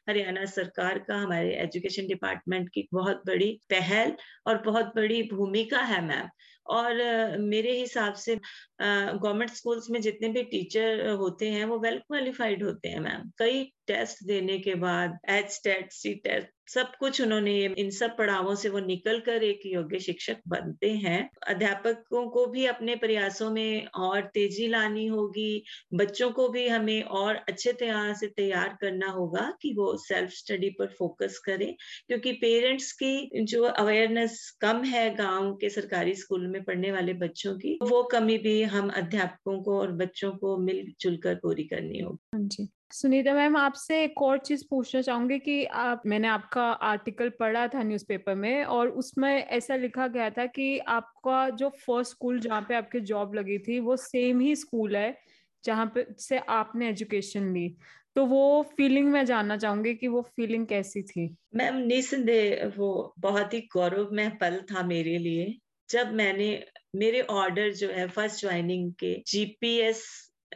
हरियाणा 0.10 0.46
सरकार 0.48 0.98
का, 1.00 1.16
हमारे 1.16 1.54
एजुकेशन 1.56 2.08
डिपार्टमेंट 2.08 2.70
की 2.70 2.88
बहुत 2.94 3.22
बड़ी 3.28 3.50
पहल 3.70 4.16
और 4.48 4.62
बहुत 4.64 4.92
बड़ी 4.96 5.22
भूमिका 5.24 5.82
है 5.84 6.02
मैम 6.06 6.30
और 6.68 6.96
मेरे 7.40 7.80
हिसाब 7.80 8.14
से 8.14 8.36
गवर्नमेंट 8.82 9.52
स्कूल्स 9.52 9.90
में 9.90 10.02
जितने 10.02 10.30
भी 10.30 10.44
टीचर 10.44 11.10
होते 11.10 11.50
हैं, 11.50 11.66
वो 11.66 11.80
वेल 11.80 11.98
क्वालिफाइड 11.98 12.64
होते 12.64 12.90
हैं, 12.90 13.00
मैम। 13.00 13.32
कई 13.38 13.72
टेस्ट 13.88 14.24
देने 14.28 14.58
के 14.60 14.76
बाद 14.78 15.18
एच 15.30 15.60
टेट 15.64 15.92
सी 15.92 16.14
टेस्ट 16.16 16.50
सब 16.70 16.92
कुछ 17.00 17.20
उन्होंने 17.22 17.54
इन 17.78 17.90
सब 17.90 18.16
पड़ावों 18.18 18.54
से 18.56 18.70
वो 18.70 18.80
निकल 18.80 19.20
कर 19.20 19.44
एक 19.44 19.62
योग्य 19.66 20.00
शिक्षक 20.00 20.38
बनते 20.48 20.92
हैं। 20.96 21.30
अध्यापकों 21.48 22.26
को 22.30 22.46
भी 22.48 22.66
अपने 22.66 22.96
प्रयासों 22.96 23.50
में 23.52 23.86
और 23.98 24.22
तेज़ी 24.34 24.68
लानी 24.68 25.06
होगी। 25.08 25.64
बच्चों 25.94 26.30
को 26.32 26.48
भी 26.50 26.68
हमें 26.68 27.02
और 27.04 27.36
अच्छे 27.50 27.74
तरह 27.74 28.14
से 28.14 28.28
तैयार 28.28 28.78
करना 28.82 29.10
होगा 29.10 29.50
कि 29.62 29.74
वो 29.74 29.96
सेल्फ 29.98 30.32
स्टडी 30.32 30.70
पर 30.70 30.88
फोकस 31.00 31.40
करें, 31.46 31.74
क्योंकि 32.08 32.32
पेरेंट्स 32.34 32.92
की 32.94 33.44
जो 33.46 33.64
अवेयरनेस 33.66 34.40
कम 34.62 34.84
है 34.86 35.10
गाँव 35.16 35.54
के 35.56 35.70
सरकारी 35.70 36.16
स्कूल 36.16 36.48
में 36.48 36.64
पढ़ने 36.64 36.92
वाले 36.92 37.14
बच्चों 37.20 37.56
की, 37.58 37.78
वो 37.84 38.04
कमी 38.12 38.38
भी 38.40 38.62
हम 38.70 38.90
अध्यापकों 38.96 39.62
को 39.64 39.80
और 39.80 39.92
बच्चों 39.98 40.32
को 40.38 40.58
मिलजुल 40.60 41.18
कर 41.18 41.36
पूरी 41.38 41.64
करनी 41.66 42.00
होगी। 42.00 42.20
हाँ 42.34 42.42
जी। 42.44 42.72
सुनीता 42.92 43.34
मैम, 43.34 43.56
आपसे 43.58 44.04
एक 44.04 44.22
और 44.22 44.38
चीज़ 44.38 44.64
पूछना 44.70 45.02
चाहूँगी 45.02 45.38
कि 45.40 45.64
आप, 45.66 46.02
मैंने 46.06 46.28
आपका 46.28 46.64
आर्टिकल 46.84 47.30
पढ़ा 47.30 47.68
था 47.68 47.84
न्यूज़पेपर 47.84 48.36
में 48.36 48.64
और 48.66 48.90
उसमें 48.90 49.30
ऐसा 49.30 49.76
लिखा 49.76 50.08
गया 50.08 50.30
था 50.30 50.46
कि 50.46 50.78
आपका 50.80 51.50
जो 51.50 51.70
फ़र्स्ट 51.70 52.12
स्कूल 52.12 52.40
जहाँ 52.40 52.62
पे 52.62 52.76
आपकी 52.76 53.00
जॉब 53.00 53.36
लगी 53.36 53.58
थी, 53.60 53.80
वो 53.80 53.96
सेम 53.98 54.40
ही 54.40 54.56
स्कूल 54.56 54.96
है 54.96 55.18
जहाँ 55.64 55.86
पे 55.96 56.06
से 56.20 56.38
आपने 56.38 56.90
एजुकेशन 56.90 57.54
ली। 57.54 57.68
तो 58.16 58.26
वो 58.26 58.62
फीलिंग 58.78 59.08
मैं 59.08 59.26
जानना 59.26 59.58
चाहूँगी 59.58 59.94
कि 59.96 60.08
वो 60.08 60.22
फीलिंग 60.22 60.66
कैसी 60.68 61.02
थी? 61.02 61.36
मैम 61.56 61.76
निसंदेह 61.78 62.72
वो 62.78 63.14
बहुत 63.20 63.54
ही 63.54 63.60
गौरव 63.74 64.10
में 64.12 64.38
पल 64.38 64.62
था 64.72 64.84
मेरे 64.84 65.18
लिए। 65.18 65.56
जब 65.90 66.14
मैंने, 66.14 66.64
मेरे 66.96 67.22
ऑर्डर 67.22 67.72
जो 67.74 67.90
है, 67.90 68.08
फ़र्स्ट 68.08 68.42
ज्वाइनिंग 68.42 68.92
के 68.94 69.14
जीपीएस 69.28 70.04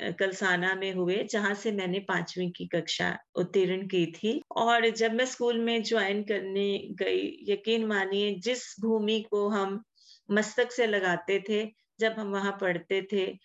कलसाना 0.02 0.76
में 0.76 0.94
हुए, 0.94 1.24
जहाँ 1.24 1.54
से 1.54 1.72
मैंने 1.72 2.00
पांचवी 2.00 2.50
की 2.50 2.68
कक्षा 2.68 3.18
उत्तीर्ण 3.36 3.88
की 3.88 4.06
थी। 4.06 4.42
और 4.52 4.90
जब 4.90 5.14
मैं 5.14 5.26
स्कूल 5.26 5.60
में 5.60 5.84
ज्वाइन 5.84 6.24
करने 6.24 6.88
गई, 6.92 7.46
यकीन 7.54 7.86
मानिए, 7.86 8.36
जिस 8.36 8.76
भूमि 8.82 9.26
को 9.32 9.50
हम 9.50 9.84
मस्तक 10.32 10.72
से 10.72 10.88
लगाते 10.88 11.44
थे, 11.50 11.72
जब 12.00 12.12
हम 12.12 12.28
वहाँ 12.28 12.58
पढ़ते 12.62 13.08
थे, 13.14 13.38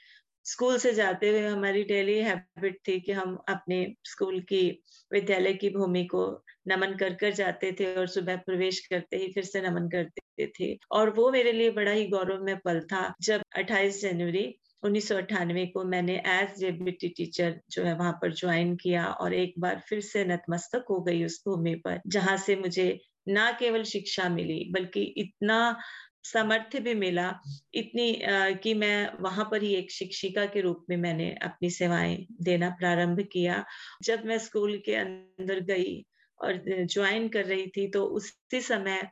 स्कूल 0.44 0.78
से 0.78 0.92
जाते 0.92 1.28
हुए 1.28 1.46
हमारी 1.48 1.84
डेली 1.84 2.18
हैबिट 2.18 2.78
थी 2.88 3.00
कि 3.00 3.12
हम 3.12 3.38
अपने 3.48 3.94
स्कूल 4.04 4.40
की, 4.40 4.82
विद्यालय 5.12 5.52
की 5.52 5.70
भूमि 5.70 6.04
को 6.04 6.44
नमन 6.68 6.96
कर 6.96 7.14
कर 7.14 7.30
जाते 7.30 7.72
थे 7.72 7.94
और 7.94 8.06
सुबह 8.06 8.36
प्रवेश 8.36 8.86
करते 8.86 9.16
ही 9.16 9.32
फिर 9.32 9.44
से 9.44 9.60
नमन 9.60 9.88
करते 9.88 10.46
थे। 10.60 10.78
और 10.92 11.10
वो 11.10 11.30
मेरे 11.30 11.52
लिए 11.52 11.70
बड़ा 11.70 11.92
ही 11.92 12.06
गौरवमय 12.06 12.54
पल 12.54 12.80
था। 12.80 13.14
जब 13.22 13.42
28 13.56 14.02
जनवरी 14.02 14.59
उन्नीस 14.84 15.08
सौ 15.08 15.16
अट्ठानवे 15.16 15.66
को 15.66 15.84
मैंने 15.84 16.22
एज 16.26 16.58
जेबीटी 16.58 17.08
टीचर 17.08 17.60
जो 17.70 17.84
है 17.84 17.94
वहाँ 17.96 18.12
पर 18.12 18.32
ज्वाइन 18.34 18.76
किया 18.76 19.06
और 19.06 19.34
एक 19.34 19.54
बार 19.58 19.82
फिर 19.88 20.00
से 20.00 20.24
नतमस्तक 20.24 20.84
हो 20.90 21.00
गई 21.00 21.24
उस 21.24 21.42
भूमि 21.48 21.74
पर 21.74 22.00
जहाँ 22.06 22.36
से 22.36 22.56
मुझे 22.56 23.00
ना 23.28 23.50
केवल 23.52 23.82
शिक्षा 23.82 24.28
मिली 24.28 24.64
बल्कि 24.72 25.02
इतना 25.02 25.78
सामर्थ्य 26.24 26.80
भी 26.80 26.94
मिला 26.94 27.40
इतनी 27.74 28.22
आ, 28.22 28.50
कि 28.50 28.74
मैं 28.74 29.10
वहाँ 29.20 29.48
पर 29.50 29.62
ही 29.62 29.74
एक 29.74 29.90
शिक्षिका 29.90 30.46
के 30.46 30.60
रूप 30.60 30.84
में 30.90 30.96
मैंने 30.96 31.30
अपनी 31.42 31.70
सेवाएँ 31.70 32.26
देना 32.42 32.70
प्रारंभ 32.70 33.20
किया। 33.32 33.64
जब 34.02 34.24
मैं 34.24 34.38
स्कूल 34.38 34.76
के 34.78 34.94
अंदर 34.94 35.60
गई 35.60 36.06
और 36.40 36.62
ज्वाइन 36.84 37.28
कर 37.28 37.44
रही 37.44 37.66
थी 37.66 37.88
तो 37.88 38.04
उसी 38.04 38.60
समय 38.60 39.08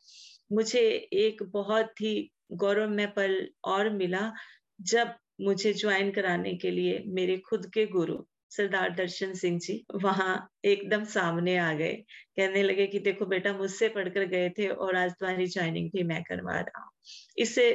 मुझे 0.52 0.81
एक 1.12 1.42
बहुत 1.42 2.00
ही 2.00 2.31
गौरव 2.52 2.88
में 2.88 3.14
पल 3.14 3.48
और 3.64 3.90
मिला 3.90 4.33
जब 4.81 5.14
मुझे 5.38 5.72
ज्वाइन 5.74 6.11
कराने 6.11 6.55
के 6.55 6.70
लिए 6.70 7.03
मेरे 7.09 7.37
खुद 7.38 7.66
के 7.74 7.87
गुरु, 7.87 8.16
सरदार 8.53 8.94
दर्शन 8.94 9.33
सिंह 9.35 9.59
जी, 9.59 9.85
वहाँ 9.94 10.48
एकदम 10.64 11.05
सामने 11.07 11.57
आ 11.59 11.72
गए। 11.72 11.92
कहने 12.37 12.62
लगे 12.62 12.87
कि 12.87 12.98
देखो 12.98 13.27
बेटा, 13.27 13.53
मुझसे 13.53 13.88
पढ़कर 13.88 14.24
गए 14.27 14.48
थे 14.51 14.68
और 14.68 14.96
आज 14.96 15.12
तुम्हारी 15.12 15.46
ज्वाइनिंग 15.46 15.90
भी 15.90 16.03
मैं 16.05 16.22
करवा 16.22 16.55
रहा 16.55 16.83
हूँ। 16.83 16.90
इससे 17.38 17.70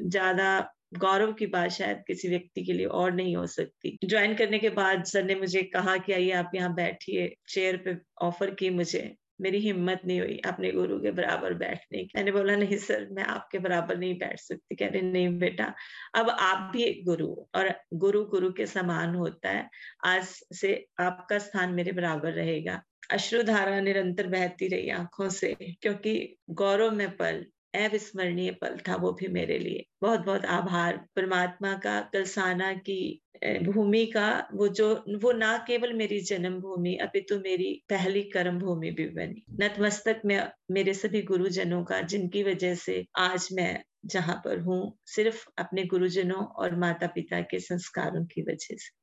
ज़्यादा 0.00 0.58
गौरव 0.98 1.32
की 1.32 1.46
बात 1.46 1.70
शायद 1.70 2.02
किसी 2.06 2.28
व्यक्ति 2.28 2.64
के 2.64 2.72
लिए 2.72 2.86
और 2.86 3.12
नहीं 3.14 3.34
हो 3.36 3.46
सकती। 3.46 3.96
ज्वाइन 4.04 4.34
करने 4.34 4.58
के 4.58 4.70
बाद 4.70 5.04
सर 5.04 5.24
ने 5.24 5.34
मुझे 5.34 5.62
कहा 5.74 5.96
कि 5.96 6.12
आइए 6.12 6.30
आप 6.32 6.50
यहाँ 6.54 6.74
बैठिए 6.74 7.34
चेयर 7.48 7.76
पे 7.76 7.96
ऑफ़र 8.26 8.50
की 8.54 8.70
मुझे। 8.70 9.02
मेरी 9.40 9.58
हिम्मत 9.58 10.00
नहीं 10.06 10.20
हुई 10.20 10.40
अपने 10.46 10.72
गुरु 10.72 11.00
के 11.00 11.10
बराबर 11.10 11.54
बैठने 11.54 12.04
की। 12.04 12.12
मैंने 12.16 12.32
बोला, 12.32 12.56
नहीं 12.56 12.76
सर, 12.76 13.08
मैं 13.10 13.24
आपके 13.24 13.58
बराबर 13.58 13.96
नहीं 13.96 14.18
बैठ 14.18 14.40
सकती। 14.40 14.74
कह 14.74 14.88
रहे, 14.88 15.02
नहीं 15.02 15.38
बेटा, 15.38 15.74
अब 16.14 16.30
आप 16.30 16.72
भी 16.72 16.82
एक 16.82 17.04
गुरु 17.04 17.36
और 17.54 17.74
गुरु 17.94 18.24
गुरु 18.24 18.52
के 18.52 18.66
समान 18.66 19.14
होता 19.14 19.48
है। 19.48 19.70
आज 20.04 20.24
से 20.52 20.86
आपका 21.00 21.38
स्थान 21.38 21.74
मेरे 21.74 21.92
बराबर 21.92 22.32
रहेगा। 22.32 22.82
अश्रुधारा 23.10 23.80
निरंतर 23.80 24.26
बहती 24.26 24.68
रही 24.68 24.90
आँखों 24.90 25.28
से, 25.28 25.56
क्योंकि 25.82 26.36
गौरव 26.50 26.90
में 26.90 27.16
पल 27.16 27.46
अविस्मरणीय 27.74 28.50
पल 28.50 28.78
था 28.88 28.96
वो 28.96 29.12
भी 29.12 29.28
मेरे 29.28 29.58
लिए। 29.58 29.84
बहुत 30.02 30.20
बहुत 30.20 30.44
आभार 30.44 30.96
परमात्मा 31.16 31.72
का, 31.74 32.00
कलसाना 32.12 32.72
की 32.72 33.20
भूमि 33.62 34.04
का, 34.06 34.48
वो 34.54 34.68
जो, 34.68 35.04
वो 35.22 35.32
ना 35.32 35.56
केवल 35.66 35.92
मेरी 35.92 36.20
जन्म 36.20 36.58
भूमि 36.60 36.94
अपितु 36.96 37.34
तो 37.34 37.40
मेरी 37.40 37.72
पहली 37.88 38.22
कर्म 38.22 38.58
भूमि 38.58 38.90
भी 38.90 39.06
बनी। 39.06 39.44
नतमस्तक 39.60 40.22
में 40.24 40.50
मेरे 40.70 40.94
सभी 40.94 41.22
गुरुजनों 41.22 41.84
का, 41.84 42.00
जिनकी 42.00 42.42
वजह 42.42 42.74
से 42.74 43.04
आज 43.18 43.48
मैं 43.52 43.82
जहाँ 44.06 44.36
पर 44.44 44.60
हूँ, 44.60 44.98
सिर्फ़ 45.06 45.46
अपने 45.58 45.84
गुरुजनों 45.84 46.44
और 46.44 46.76
माता 46.76 47.06
पिता 47.06 47.40
के 47.40 47.60
संस्कारों 47.60 48.24
की 48.24 48.42
वजह 48.42 48.76
से। 48.76 48.98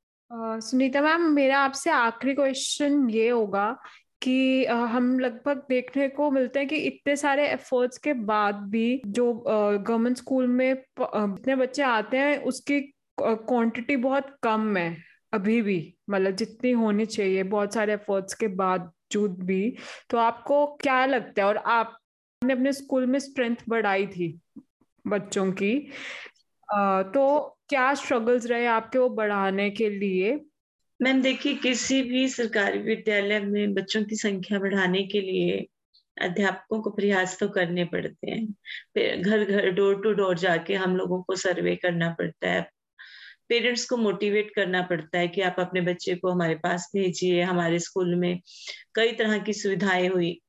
सुनीता 0.61 1.01
मैम, 1.01 1.21
मेरा 1.21 1.59
आपसे 1.59 1.89
आखिरी 1.89 2.33
क्वेश्चन 2.33 3.09
ये 3.09 3.29
होगा 3.29 3.77
कि 4.21 4.65
हम 4.65 5.19
लगभग 5.19 5.57
देखने 5.69 6.07
को 6.09 6.29
मिलते 6.31 6.59
हैं 6.59 6.67
कि 6.67 6.75
इतने 6.77 7.15
सारे 7.15 7.47
एफर्ट्स 7.47 7.97
के 7.97 8.13
बाद 8.13 8.55
भी 8.69 9.01
जो 9.07 9.33
गवर्नमेंट 9.33 10.17
स्कूल 10.17 10.47
में 10.47 10.73
जितने 11.01 11.55
बच्चे 11.55 11.81
आते 11.83 12.17
हैं, 12.17 12.37
उसकी 12.39 12.79
क्वांटिटी 13.17 13.95
बहुत 13.97 14.35
कम 14.43 14.77
है 14.77 14.97
अभी 15.33 15.61
भी। 15.61 15.95
मतलब 16.09 16.35
जितनी 16.35 16.71
होनी 16.71 17.05
चाहिए, 17.05 17.43
बहुत 17.43 17.73
सारे 17.73 17.93
एफर्ट्स 17.93 18.33
के 18.33 18.47
बावजूद 18.47 19.37
भी। 19.43 19.75
तो 20.09 20.17
आपको 20.17 20.65
क्या 20.81 21.05
लगता 21.05 21.41
है? 21.41 21.47
और 21.47 21.57
आपने 21.57 22.53
अपने 22.53 22.73
स्कूल 22.73 23.05
में 23.05 23.19
स्ट्रेंथ 23.19 23.55
बढ़ाई 23.69 24.07
थी 24.07 24.39
बच्चों 25.05 25.51
की। 25.51 25.75
तो 26.69 27.57
क्या 27.69 27.93
स्ट्रगल्स 27.93 28.45
रहे 28.45 28.65
आपके 28.67 28.99
वो 28.99 29.09
बढ़ाने 29.09 29.69
के 29.71 29.89
लिए? 29.89 30.39
मैम, 30.99 31.21
देखिए, 31.21 31.53
किसी 31.53 32.01
भी 32.03 32.27
सरकारी 32.27 32.79
विद्यालय 32.79 33.39
में 33.39 33.73
बच्चों 33.73 34.03
की 34.03 34.15
संख्या 34.15 34.59
बढ़ाने 34.59 35.03
के 35.03 35.21
लिए 35.21 35.65
अध्यापकों 36.21 36.81
को 36.81 36.89
प्रयास 36.89 37.37
तो 37.39 37.47
करने 37.49 37.85
पड़ते 37.85 38.31
हैं। 38.31 38.45
फिर 38.93 39.17
घर 39.17 39.43
घर, 39.45 39.69
डोर 39.71 40.01
टू 40.03 40.13
डोर 40.13 40.37
जाके 40.37 40.73
हम 40.73 40.95
लोगों 40.97 41.21
को 41.23 41.35
सर्वे 41.35 41.75
करना 41.75 42.09
पड़ता 42.09 42.49
है। 42.49 42.61
पेरेंट्स 43.49 43.85
को 43.85 43.97
मोटिवेट 43.97 44.51
करना 44.55 44.81
पड़ता 44.81 45.19
है 45.19 45.27
कि 45.27 45.41
आप 45.41 45.55
अपने 45.59 45.81
बच्चे 45.81 46.15
को 46.15 46.31
हमारे 46.31 46.55
पास 46.55 46.89
भेजिए। 46.95 47.41
हमारे 47.41 47.79
स्कूल 47.79 48.15
में 48.15 48.39
कई 48.95 49.11
तरह 49.11 49.37
की 49.37 49.53
सुविधाएँ 49.53 50.07
हुई 50.07 50.41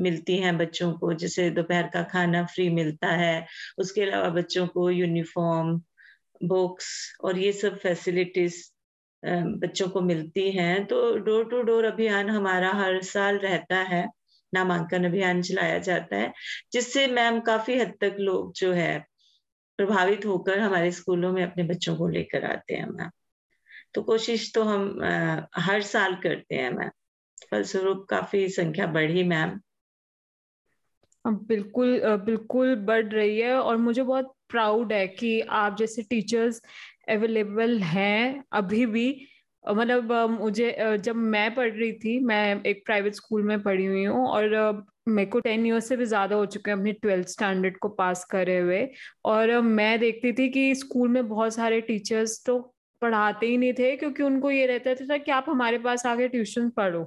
मिलती 0.00 0.36
हैं 0.36 0.56
बच्चों 0.58 0.92
को। 0.92 1.12
जैसे 1.14 1.50
दोपहर 1.50 1.90
का 1.94 2.02
खाना 2.02 2.44
फ्री 2.44 2.68
मिलता 2.70 3.08
है। 3.08 3.46
उसके 3.78 4.02
अलावा 4.02 4.28
बच्चों 4.30 4.66
को 4.66 4.90
यूनिफॉर्म, 4.90 5.82
बुक्स 6.44 7.18
और 7.24 7.38
ये 7.38 7.52
सब 7.52 7.78
फैसिलिटीज़ 7.78 8.62
बच्चों 9.24 9.88
को 9.88 10.00
मिलती 10.00 10.50
हैं 10.50 10.86
तो 10.86 11.18
डोर 11.18 11.44
टू 11.44 11.62
डोर 11.62 11.84
अभियान 11.84 12.30
हमारा 12.30 12.70
हर 12.70 13.02
साल 13.02 13.38
रहता 13.38 13.76
है 13.76 14.08
नामांकन 14.54 15.04
अभियान 15.04 15.42
चलाया 15.42 15.78
जाता 15.78 16.16
है 16.16 16.32
जिससे 16.72 17.06
मैम 17.06 17.40
काफ़ी 17.40 17.78
हद 17.78 17.94
तक 18.00 18.16
लोग 18.18 18.52
जो 18.56 18.72
है 18.72 19.06
प्रभावित 19.76 20.26
होकर 20.26 20.58
हमारे 20.58 20.92
स्कूलों 20.92 21.32
में 21.32 21.42
अपने 21.42 21.64
बच्चों 21.64 21.96
को 21.96 22.08
लेकर 22.08 22.44
आते 22.44 22.74
हैं 22.74 22.86
मैम। 22.86 23.10
तो 23.94 24.02
कोशिश 24.02 24.52
तो 24.54 24.62
हम 24.62 25.04
आ, 25.04 25.40
हर 25.56 25.82
साल 25.82 26.14
करते 26.14 26.54
हैं 26.54 26.70
मैम। 26.70 26.90
फलस्वरूप 27.50 28.06
काफ़ी 28.10 28.48
संख्या 28.48 28.86
बढ़ी 28.86 29.24
मैम। 29.24 29.60
बिल्कुल 31.26 32.00
बिल्कुल 32.16 32.76
बढ़ 32.76 33.06
रही 33.06 33.40
है 33.40 33.54
और 33.54 33.76
मुझे 33.76 34.02
बहुत 34.02 34.32
प्राउड 34.48 34.92
है 34.92 35.08
कि 35.08 35.40
आप 35.40 35.76
जैसे 35.76 36.02
टीचर्स 36.02 36.62
अवेलेबल 37.08 37.78
हैं 37.80 38.44
अभी 38.52 38.84
भी। 38.86 39.08
मतलब 39.64 40.12
मुझे 40.30 40.74
जब 41.02 41.16
मैं 41.16 41.54
पढ़ 41.54 41.70
रही 41.70 41.92
थी, 41.94 42.18
मैं 42.20 42.62
एक 42.62 42.82
प्राइवेट 42.86 43.14
स्कूल 43.14 43.42
में 43.42 43.62
पढ़ी 43.62 43.86
हुई 43.86 44.04
हूँ 44.04 44.26
और 44.28 44.84
मेरे 45.08 45.30
को 45.30 45.40
टेन 45.40 45.66
ईयर्स 45.66 45.88
से 45.88 45.96
भी 45.96 46.04
ज़्यादा 46.04 46.36
हो 46.36 46.46
चुके 46.46 46.70
हैं 46.70 46.76
अपनी 46.78 46.92
ट्वेल्थ 46.94 47.28
स्टैंडर्ड 47.28 47.76
को 47.78 47.88
पास 47.90 48.24
करे 48.30 48.58
हुए। 48.58 48.88
और 49.24 49.60
मैं 49.62 49.98
देखती 50.00 50.32
थी 50.32 50.48
कि 50.50 50.74
स्कूल 50.74 51.08
में 51.08 51.28
बहुत 51.28 51.54
सारे 51.54 51.80
टीचर्स 51.80 52.42
तो 52.46 52.58
पढ़ाते 53.02 53.46
ही 53.46 53.56
नहीं 53.58 53.72
थे 53.72 53.94
क्योंकि 53.96 54.22
उनको 54.22 54.50
ये 54.50 54.66
रहता 54.66 54.94
था 55.06 55.16
कि 55.18 55.30
आप 55.32 55.46
हमारे 55.48 55.78
पास 55.78 56.06
आके 56.06 56.28
ट्यूशन 56.28 56.68
पढ़ो। 56.70 57.04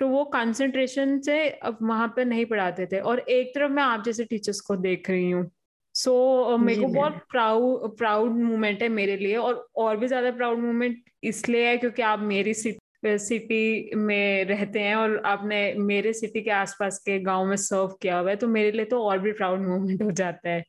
तो 0.00 0.08
वो 0.08 0.24
कंसंट्रेशन 0.24 1.18
से 1.20 1.48
अब 1.50 1.78
वहाँ 1.82 2.08
पर 2.16 2.24
नहीं 2.24 2.44
पढ़ाते 2.46 2.86
थे। 2.86 3.00
और 3.00 3.18
एक 3.20 3.54
तरफ़ 3.54 3.72
मैं 3.72 3.82
आप 3.82 4.04
जैसे 4.04 4.24
टीचर्स 4.24 4.60
को 4.60 4.76
देख 4.78 5.10
रही 5.10 5.30
हूँ। 5.30 5.50
सो 6.00 6.44
so, 6.44 6.58
uh, 6.58 6.66
मेरे 6.66 6.80
को 6.80 6.88
बहुत 6.88 7.12
प्राउड 7.30 7.96
प्राउड 7.96 8.30
मोमेंट 8.30 8.82
है 8.82 8.88
मेरे 8.88 9.16
लिए 9.16 9.36
और 9.36 9.68
और 9.76 9.96
भी 9.96 10.06
ज़्यादा 10.06 10.30
प्राउड 10.30 10.58
मोमेंट 10.58 11.02
इसलिए 11.24 11.68
है 11.68 11.76
क्योंकि 11.76 12.02
आप 12.02 12.20
मेरी 12.20 12.54
सिटी 12.54 13.90
में 13.96 14.44
रहते 14.44 14.80
हैं 14.80 14.96
और 14.96 15.22
आपने 15.26 15.74
मेरे 15.74 16.12
सिटी 16.12 16.40
के 16.40 16.50
आसपास 16.50 16.98
के 16.98 17.18
गाँव 17.18 17.46
में 17.46 17.56
सर्व 17.56 17.86
किया 18.02 18.18
हुआ 18.18 18.30
है 18.30 18.36
तो 18.36 18.48
मेरे 18.48 18.72
लिए 18.72 18.84
तो 18.84 19.02
और 19.02 19.18
भी 19.18 19.32
प्राउड 19.32 19.60
मोमेंट 19.60 20.02
हो 20.06 20.10
जाता 20.10 20.48
है। 20.48 20.64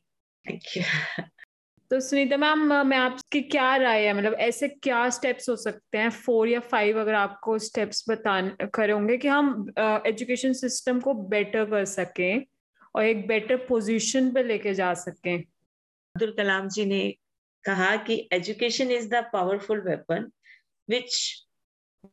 तो 1.90 2.00
सुनीता 2.00 2.36
मैम 2.36 2.86
मैं 2.86 2.96
आपकी 2.96 3.40
क्या 3.40 3.76
राय 3.76 4.06
है? 4.06 4.14
मतलब 4.14 4.34
ऐसे 4.34 4.68
क्या 4.68 5.10
स्टेप्स 5.10 5.48
हो 5.48 5.56
सकते 5.56 5.98
हैं? 5.98 6.10
फोर 6.10 6.48
या 6.48 6.60
फाइव 6.60 7.00
अगर 7.00 7.14
आपको 7.14 7.58
स्टेप्स 7.58 8.04
बता 8.10 8.40
करोगे 8.74 9.16
कि 9.16 9.28
हम 9.28 9.72
एजुकेशन 10.06 10.48
uh, 10.48 10.54
सिस्टम 10.54 11.00
को 11.00 11.14
बेटर 11.14 11.64
कर 11.64 11.84
सकें। 11.84 12.44
और 12.94 13.04
एक 13.04 13.26
बेटर 13.26 13.56
पोजीशन 13.66 14.30
पे 14.32 14.42
लेके 14.42 14.74
जा 14.74 14.92
सकें। 14.94 15.36
अब्दुल 15.36 16.32
कलाम 16.36 16.68
जी 16.68 16.84
ने 16.86 17.02
कहा 17.64 17.94
कि 18.06 18.16
education 18.32 18.90
is 18.90 19.08
the 19.08 19.22
powerful 19.32 19.80
weapon 19.80 20.30
which 20.88 21.14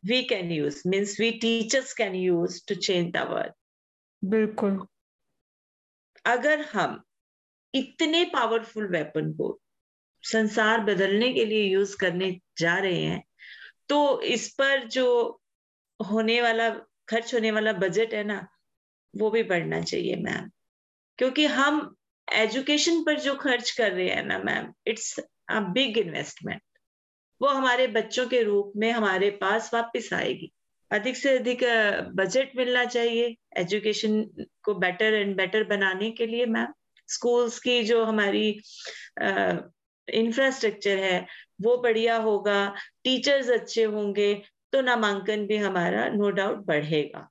we 0.06 0.22
can 0.24 0.52
use 0.52 0.82
means 0.88 1.20
we 1.20 1.32
teachers 1.42 1.94
can 1.94 2.16
use 2.16 2.62
to 2.68 2.76
change 2.76 3.12
the 3.14 3.28
world 3.30 3.54
बिल्कुल। 4.24 4.80
अगर 6.26 6.62
हम 6.74 7.02
इतने 7.74 8.24
पावरफुल 8.26 8.88
वेपन 8.92 9.32
को 9.34 9.60
संसार 10.24 10.80
बदलने 10.84 11.34
के 11.34 11.46
लिए 11.46 11.64
यूज़ 11.64 11.96
करने 11.98 12.32
जा 12.58 12.78
रहे 12.78 13.02
हैं 13.02 13.24
तो 13.90 14.00
इस 14.22 14.48
पर 14.54 14.88
जो 14.88 15.06
होने 16.00 16.42
वाला 16.42 16.70
खर्च 17.10 17.34
होने 17.34 17.52
वाला 17.52 17.74
बजट 17.74 18.14
है 18.14 18.24
ना 18.24 18.48
वो 19.14 19.30
भी 19.32 19.44
बढ़ना 19.44 19.82
चाहिए 19.82 20.16
मैम 20.16 20.50
क्योंकि 21.20 21.46
हम 21.46 21.96
एजुकेशन 22.28 23.04
पर 23.04 23.20
जो 23.20 23.36
खर्च 23.36 23.72
कर 23.72 23.92
रहे 23.92 24.10
हैं 24.10 24.24
ना 24.26 24.38
ma'am 24.40 24.74
it's 24.88 25.20
a 25.20 25.60
big 25.74 25.98
investment 25.98 26.62
वो 27.42 27.48
हमारे 27.48 27.88
बच्चों 27.88 28.26
के 28.28 28.42
रूप 28.44 28.72
में 28.76 28.92
हमारे 28.92 29.30
पास 29.32 29.70
वापस 29.74 30.10
आएगी। 30.14 30.52
अधिक 30.92 31.18
से 31.18 31.38
अधिक 31.38 31.64
बजट 32.16 32.56
मिलना 32.56 32.84
चाहिए 32.86 33.36
एजुकेशन 33.58 34.22
को 34.64 34.74
बेटर 34.76 35.14
एंड 35.14 35.36
बेटर 35.38 35.64
बनाने 35.64 36.10
के 36.12 36.26
लिए 36.26 36.46
मैम 36.46 36.74
स्कूल्स 37.10 37.60
की 37.60 37.84
जो 37.84 38.04
हमारी 38.06 38.50
इंफ्रास्ट्रक्चर 40.08 40.98
है, 40.98 41.26
वो 41.62 41.78
बढ़िया 41.78 42.18
होगा। 42.18 42.76
टीचर्स 43.04 43.50
अच्छे 43.50 43.84
होंगे 43.84 44.34
तो 44.74 44.82
नामांकन 44.82 45.46
भी 45.48 45.58
हमारा 45.58 46.08
नो 46.10 46.30
डाउट 46.32 46.66
बढ़ेगा। 46.66 47.28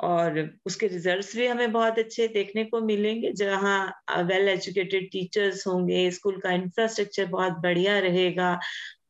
और 0.00 0.38
उसके 0.66 0.86
रिजल्ट्स 0.86 1.34
भी 1.36 1.46
हमें 1.46 1.72
बहुत 1.72 1.98
अच्छे 1.98 2.26
देखने 2.28 2.64
को 2.64 2.80
मिलेंगे 2.80 3.32
जहाँ 3.32 4.24
वेल 4.24 4.48
एजुकेटेड 4.48 5.10
टीचर्स 5.12 5.66
होंगे 5.66 6.10
स्कूल 6.10 6.38
का 6.40 6.52
इंफ्रास्ट्रक्चर 6.52 7.26
बहुत 7.26 7.58
बढ़िया 7.62 7.98
रहेगा 7.98 8.58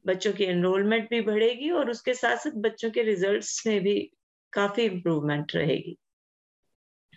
बच्चों 0.06 0.32
की 0.32 0.44
एनरोलमेंट 0.44 1.08
भी 1.10 1.20
बढ़ेगी 1.20 1.70
और 1.70 1.90
उसके 1.90 2.14
साथ 2.14 2.36
साथ 2.36 2.52
बच्चों 2.60 2.90
के 2.90 3.02
रिजल्ट्स 3.02 3.66
में 3.66 3.80
भी 3.80 3.98
काफ़ी 4.52 4.84
इम्प्रूवमेंट 4.84 5.54
रहेगी 5.56 5.96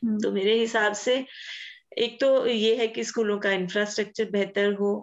हम्म। 0.03 0.19
तो 0.19 0.31
मेरे 0.31 0.59
हिसाब 0.59 0.93
से 0.95 1.25
एक 1.97 2.19
तो 2.21 2.45
ये 2.47 2.75
है 2.75 2.87
कि 2.87 3.03
स्कूलों 3.03 3.37
का 3.39 3.51
इंफ्रास्ट्रक्चर 3.51 4.29
बेहतर 4.31 4.73
हो 4.73 4.93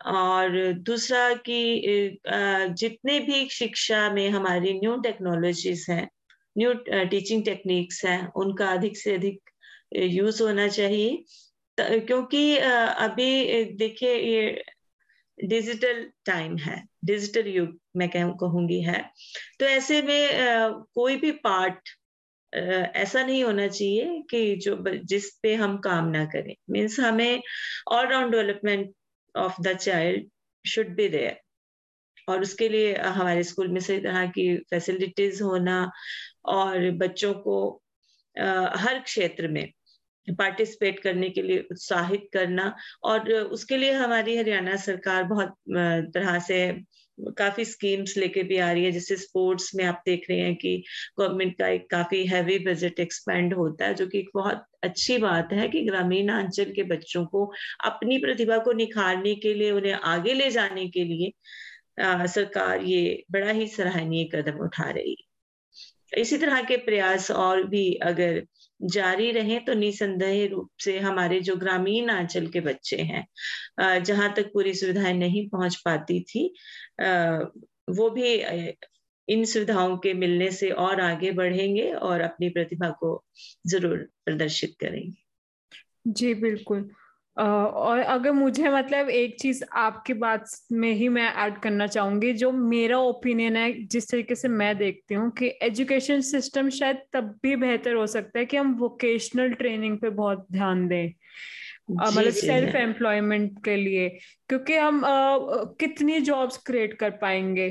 और 0.00 0.72
दूसरा 0.82 1.32
कि 1.48 2.18
जितने 2.78 3.18
भी 3.20 3.48
शिक्षा 3.50 4.08
में 4.10 4.28
हमारी 4.30 4.72
न्यू 4.80 4.96
टेक्नोलॉजीज़ 5.00 5.90
हैं 5.90 6.08
न्यू 6.58 6.72
टीचिंग 6.88 7.44
टेक्निक्स 7.44 8.04
हैं, 8.04 8.32
उनका 8.32 8.68
अधिक 8.72 8.96
से 8.96 9.14
अधिक 9.14 9.50
यूज़ 9.96 10.42
होना 10.42 10.68
चाहिए। 10.68 11.24
क्योंकि 11.80 12.56
अभी 12.56 13.64
देखिए, 13.78 14.14
ये 14.14 14.62
डिजिटल 15.38 16.02
टाइम 16.26 16.56
है 16.56 16.82
डिजिटल 17.04 17.48
युग 17.48 17.78
मैं 17.96 18.08
कह, 18.08 18.28
कहूँगी 18.30 18.80
है। 18.82 19.02
तो 19.60 19.66
ऐसे 19.66 20.00
में 20.02 20.28
कोई 20.94 21.16
भी 21.16 21.30
पार्ट 21.46 21.88
ऐसा 22.96 23.22
नहीं 23.24 23.42
होना 23.44 23.66
चाहिए 23.68 24.22
कि 24.30 24.56
जो 24.56 24.76
जिस 25.04 25.30
पे 25.42 25.54
हम 25.54 25.76
काम 25.78 26.08
ना 26.08 26.24
करें। 26.24 26.54
मीन्स 26.70 26.98
हमें 27.00 27.42
all 27.92 28.06
round 28.08 28.32
development 28.32 28.92
of 29.34 29.60
the 29.62 29.76
child 29.76 30.28
should 30.64 30.94
be 30.96 31.08
there 31.08 31.40
और 32.28 32.42
उसके 32.42 32.68
लिए 32.68 32.94
हमारे 32.96 33.42
स्कूल 33.44 33.68
में 33.68 33.80
सही 33.80 34.00
तरह 34.00 34.26
की 34.26 34.56
फैसिलिटीज़ 34.70 35.42
होना 35.42 35.90
और 36.44 36.90
बच्चों 36.98 37.32
को 37.34 37.56
हर 38.36 38.98
क्षेत्र 39.04 39.48
में 39.48 39.66
पार्टिसिपेट 40.28 41.00
करने 41.00 41.28
के 41.30 41.42
लिए 41.42 41.58
उत्साहित 41.70 42.28
करना 42.32 42.74
और 43.04 43.32
उसके 43.32 43.76
लिए 43.76 43.92
हमारी 43.92 44.36
हरियाणा 44.36 44.76
सरकार 44.76 45.24
बहुत 45.24 45.54
तरह 46.14 46.38
से 46.38 46.58
काफ़ी 47.38 47.64
स्कीम्स 47.64 48.16
लेके 48.16 48.42
भी 48.42 48.56
आ 48.58 48.70
रही 48.72 48.84
है। 48.84 48.90
जैसे 48.92 49.16
स्पोर्ट्स 49.16 49.70
में 49.74 49.84
आप 49.84 50.02
देख 50.06 50.26
रहे 50.30 50.38
हैं 50.40 50.54
कि 50.56 50.76
गवर्नमेंट 51.18 51.56
का 51.58 51.68
एक 51.68 51.88
काफ़ी 51.90 52.24
हैवी 52.26 52.58
बजट 52.66 53.00
एक्सपेंड 53.00 53.54
होता 53.54 53.86
है 53.86 53.94
जो 53.94 54.06
कि 54.06 54.18
एक 54.18 54.30
बहुत 54.34 54.64
अच्छी 54.82 55.18
बात 55.18 55.52
है 55.52 55.68
कि 55.68 55.84
ग्रामीण 55.86 56.28
अंचल 56.32 56.72
के 56.72 56.82
बच्चों 56.94 57.24
को 57.26 57.44
अपनी 57.84 58.18
प्रतिभा 58.18 58.58
को 58.58 58.72
निखारने 58.72 59.34
के 59.36 59.54
लिए 59.54 59.70
उन्हें 59.70 59.92
आगे 59.94 60.34
ले 60.34 60.50
जाने 60.50 60.88
के 60.88 61.04
लिए 61.04 61.32
आ, 62.00 62.26
सरकार 62.26 62.82
ये 62.84 63.24
बड़ा 63.32 63.50
ही 63.50 63.66
सराहनीय 63.68 64.24
कदम 64.34 64.58
उठा 64.64 64.90
रही 64.90 65.10
है। 65.10 65.23
इसी 66.18 66.38
तरह 66.38 66.62
के 66.62 66.76
प्रयास 66.76 67.30
और 67.30 67.62
भी 67.66 67.94
अगर 67.94 68.46
जारी 68.82 69.30
रहे 69.30 69.58
तो 69.58 69.74
निसंदेह 69.74 70.48
रूप 70.50 70.70
से 70.80 70.98
हमारे 70.98 71.40
जो 71.40 71.56
ग्रामीण 71.56 72.08
अंचल 72.08 72.46
के 72.46 72.60
बच्चे 72.60 72.96
हैं 72.96 74.02
जहाँ 74.02 74.34
तक 74.34 74.50
पूरी 74.52 74.74
सुविधाएँ 74.74 75.14
नहीं 75.14 75.48
पहुँच 75.48 75.76
पाती 75.76 76.20
थी 76.20 76.54
वो 77.90 78.10
भी 78.10 78.34
इन 79.28 79.44
सुविधाओं 79.44 79.96
के 79.96 80.14
मिलने 80.14 80.50
से 80.50 80.70
और 80.70 81.00
आगे 81.00 81.30
बढ़ेंगे 81.32 81.92
और 81.92 82.20
अपनी 82.20 82.48
प्रतिभा 82.48 82.90
को 82.90 83.24
ज़रूर 83.66 84.08
प्रदर्शित 84.24 84.74
करेंगे। 84.80 85.24
जी, 86.06 86.34
बिल्कुल। 86.34 86.90
और 87.36 87.98
अगर 87.98 88.32
मुझे 88.32 88.68
मतलब 88.68 89.08
एक 89.08 89.40
चीज़ 89.40 89.64
आपकी 89.72 90.12
बात 90.14 90.44
में 90.72 90.92
ही 90.92 91.08
मैं 91.08 91.34
ऐड 91.34 91.58
करना 91.58 91.86
चाहूँगी 91.86 92.32
जो 92.32 92.52
मेरा 92.52 92.98
ओपिनियन 92.98 93.56
है 93.56 93.72
जिस 93.72 94.10
तरीके 94.10 94.34
से 94.34 94.48
मैं 94.48 94.78
देखती 94.78 95.14
हूँ 95.14 95.30
कि 95.30 95.58
एजुकेशन 95.62 96.20
सिस्टम 96.20 96.70
शायद 96.70 96.98
तब 97.12 97.38
भी 97.42 97.56
बेहतर 97.56 97.94
हो 97.94 98.06
सकता 98.06 98.38
है 98.38 98.44
कि 98.44 98.56
हम 98.56 98.74
वोकेशनल 98.74 99.52
ट्रेनिंग 99.52 99.98
पे 99.98 100.10
बहुत 100.10 100.46
ध्यान 100.52 100.88
दें। 100.88 101.12
मतलब 101.90 102.30
सेल्फ 102.30 102.74
एम्प्लॉयमेंट 102.74 103.64
के 103.64 103.76
लिए 103.76 104.08
क्योंकि 104.48 104.74
हम 104.74 105.00
uh, 105.00 105.66
कितनी 105.80 106.20
जॉब्स 106.20 106.56
क्रिएट 106.56 106.94
कर 106.94 107.10
पाएँगे? 107.10 107.68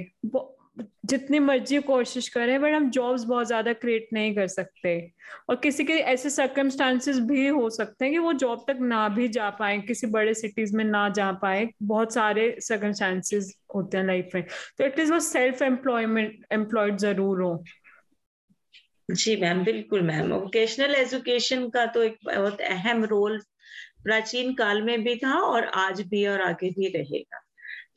जितनी 1.04 1.40
मर्ज़ी 1.40 1.80
कोशिश 1.82 2.28
करें 2.30 2.62
बट 2.62 2.74
हम 2.74 2.90
जॉब्स 2.90 3.24
बहुत 3.24 3.48
ज़्यादा 3.48 3.74
क्रिएट 3.74 4.08
नहीं 4.14 4.34
कर 4.36 4.48
सकते। 4.48 4.96
और 5.50 5.56
किसी 5.56 5.84
के 5.84 5.94
ऐसे 5.94 6.30
सर्कमस्टांसिस 6.30 7.20
भी 7.22 7.48
हो 7.48 7.70
सकते 7.70 8.06
हैं 8.06 8.14
कि 8.14 8.20
वो 8.20 8.34
जॉब 8.36 8.64
तक 8.68 8.78
ना 8.82 9.08
भी 9.10 9.28
जा 9.28 9.50
पाए, 9.50 9.78
किसी 9.80 10.08
बड़े 10.08 10.34
सिटीज़ 10.34 10.76
में 10.78 10.84
ना 10.86 11.08
जा 11.10 11.32
पाए। 11.42 11.68
बहुत 11.84 12.14
सारे 12.14 12.56
सर्कमस्टांसिस 12.60 13.54
होते 13.76 13.98
हैं 13.98 14.06
लाइफ 14.06 14.30
में। 14.36 14.44
तो 14.44 14.84
एटलीस्ट 14.84 15.14
वो 15.14 15.20
सेल्फ 15.20 15.62
एम्प्लॉयमेंट 15.62 16.46
एम्प्लॉयड 16.52 16.98
ज़रूर 16.98 17.42
हो। 17.42 17.64
जी 19.10 19.36
मैम 19.36 19.64
बिल्कुल 19.64 20.02
मैम 20.02 20.32
वोकेशनल 20.34 20.96
एजुकेशन 20.96 21.70
का 21.70 21.86
तो 21.86 22.04
एक 22.04 22.18
बहुत 22.26 22.62
अहम 22.62 23.04
रोल 23.06 23.40
प्राचीन 24.04 24.54
काल 24.54 24.82
में 24.82 25.04
भी 25.04 25.16
था 25.16 25.40
और 25.40 25.66
आज 25.80 26.02
भी 26.02 26.26
और 26.28 26.42
आगे 26.42 26.70
भी 26.70 26.88
रहेगा। 26.96 27.43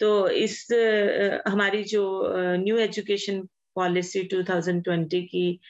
तो 0.01 0.29
इस 0.29 0.67
हमारी 1.49 1.83
जो 1.85 2.03
न्यू 2.59 2.77
एजुकेशन 2.79 3.41
पॉलिसी 3.77 4.23
2020 4.29 5.23
की 5.31 5.61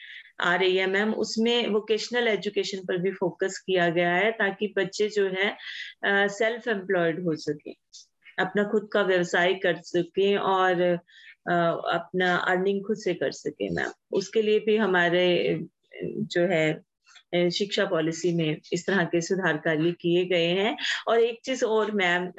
आ 0.41 0.55
रही 0.55 0.77
है 0.77 0.85
मैम, 0.87 1.13
उसमें 1.15 1.67
वोकेशनल 1.67 2.27
एजुकेशन 2.27 2.85
पर 2.87 2.97
भी 2.97 3.11
फोकस 3.11 3.57
किया 3.67 3.89
गया 3.89 4.11
है 4.15 4.31
ताकि 4.33 4.73
बच्चे 4.77 5.07
जो 5.09 5.27
है 5.29 6.27
सेल्फ 6.29 6.67
एम्प्लॉयड 6.67 7.23
हो 7.25 7.35
सके, 7.37 7.71
अपना 8.37 8.63
खुद 8.71 8.89
का 8.93 9.01
व्यवसाय 9.03 9.53
कर 9.63 9.81
सके 9.83 10.35
और 10.37 10.81
अपना 11.49 12.35
अर्निंग 12.35 12.83
खुद 12.85 12.97
से 12.97 13.13
कर 13.13 13.31
सके 13.31 13.69
मैम। 13.69 13.91
उसके 14.17 14.41
लिए 14.41 14.59
भी 14.59 14.77
हमारे 14.77 15.25
जो 16.03 16.41
है 16.47 16.65
शिक्षा 17.33 17.85
पॉलिसी 17.85 18.33
में 18.33 18.57
इस 18.73 18.85
तरह 18.87 19.03
के 19.05 19.21
सुधार 19.21 19.57
कार्य 19.57 19.91
किए 20.01 20.23
गए 20.25 20.47
हैं। 20.55 20.75
और 21.07 21.19
एक 21.19 21.39
चीज़ 21.45 21.63
और 21.65 21.91
मैम 21.91 22.31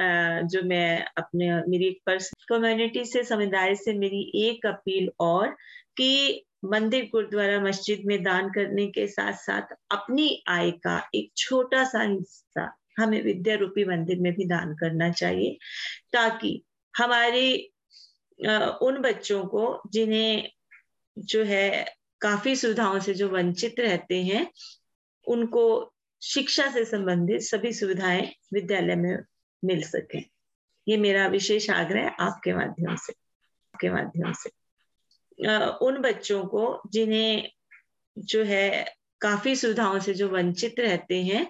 जो 0.48 0.62
मैं 0.62 1.05
अपने, 1.18 1.51
मेरी 1.62 1.87
एक 1.87 2.18
कम्युनिटी 2.48 3.05
से, 3.05 3.22
समुदाय 3.24 3.74
से 3.74 3.92
मेरी 3.98 4.22
एक 4.42 4.66
अपील 4.66 5.11
और 5.20 5.57
कि 5.96 6.44
मंदिर 6.64 7.09
गुरुद्वारा 7.12 7.61
मस्जिद 7.61 8.03
में 8.07 8.22
दान 8.22 8.48
करने 8.51 8.87
के 8.87 9.07
साथ 9.07 9.33
साथ 9.35 9.74
अपनी 9.90 10.42
आय 10.48 10.70
का 10.85 10.98
एक 11.14 11.31
छोटा 11.37 11.85
सा 11.85 12.03
हिस्सा 12.03 12.72
हमें 12.98 13.22
विद्या 13.22 13.55
रूपी 13.57 13.85
मंदिर 13.85 14.18
में 14.20 14.33
भी 14.35 14.44
दान 14.44 14.74
करना 14.74 15.11
चाहिए, 15.11 15.57
ताकि 16.12 16.62
हमारे 16.94 17.53
उन 18.83 19.01
बच्चों 19.01 19.44
को 19.44 19.81
जिन्हें 19.92 20.48
जो 21.16 21.42
है 21.44 21.85
काफ़ी 22.20 22.55
सुविधाओं 22.57 22.98
से 23.01 23.14
जो 23.14 23.29
वंचित 23.29 23.81
रहते 23.81 24.22
हैं 24.22 24.46
उनको 25.28 25.64
शिक्षा 26.22 26.70
से 26.70 26.84
संबंधित 26.84 27.40
सभी 27.40 27.72
सुविधाएँ 27.72 28.32
विद्यालय 28.54 28.96
में 28.96 29.16
मिल 29.64 29.82
सके। 29.82 30.18
ये 30.88 30.96
मेरा 30.96 31.26
विशेष 31.26 31.70
आग्रह 31.70 32.08
आपके 32.20 32.52
माध्यम 32.54 32.96
से, 32.96 33.12
आपके 33.74 33.90
माध्यम 33.90 34.32
से। 34.32 34.50
उन 35.86 36.00
बच्चों 36.00 36.44
को 36.44 36.80
जिन्हें 36.92 37.48
जो 38.18 38.42
है 38.44 38.84
काफ़ी 39.20 39.54
सुविधाओं 39.56 39.98
से 39.98 40.14
जो 40.14 40.28
वंचित 40.28 40.80
रहते 40.80 41.22
हैं, 41.22 41.46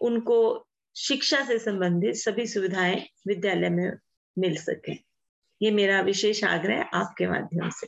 उनको 0.00 0.66
शिक्षा 0.96 1.44
से 1.44 1.58
संबंधित 1.58 2.14
सभी 2.14 2.46
सुविधाएँ 2.46 3.06
विद्यालय 3.26 3.70
में 3.70 3.90
मिल 4.38 4.56
सके। 4.56 4.92
ये 5.62 5.70
मेरा 5.70 6.00
विशेष 6.00 6.44
आग्रह 6.44 6.82
आपके 6.94 7.26
माध्यम 7.26 7.70
से। 7.70 7.86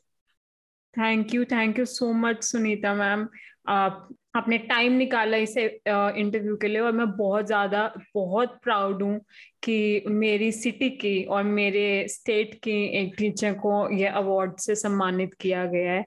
Thank 0.94 1.34
you 1.34 1.44
thank 1.44 1.78
you 1.78 1.84
so 1.84 2.12
much 2.12 2.44
Sunita 2.44 2.94
ma'am 2.94 3.28
आप 3.66 4.08
आपने 4.36 4.58
टाइम 4.60 4.92
निकाला 4.92 5.36
इसे 5.36 5.64
इंटरव्यू 5.88 6.56
के 6.56 6.68
लिए 6.68 6.80
और 6.80 6.92
मैं 6.92 7.06
बहुत 7.16 7.46
ज़्यादा, 7.46 7.92
बहुत 8.14 8.58
प्राउड 8.62 9.02
हूँ 9.02 9.18
कि 9.62 10.04
मेरी 10.08 10.50
सिटी 10.52 10.88
की 10.92 11.22
और 11.24 11.42
मेरे 11.44 12.06
स्टेट 12.08 12.54
की 12.64 12.82
एक 13.00 13.14
टीचर 13.18 13.52
को 13.56 13.88
यह 13.92 14.14
अवार्ड 14.14 14.56
से 14.60 14.74
सम्मानित 14.74 15.34
किया 15.40 15.64
गया 15.66 15.92
है। 15.92 16.04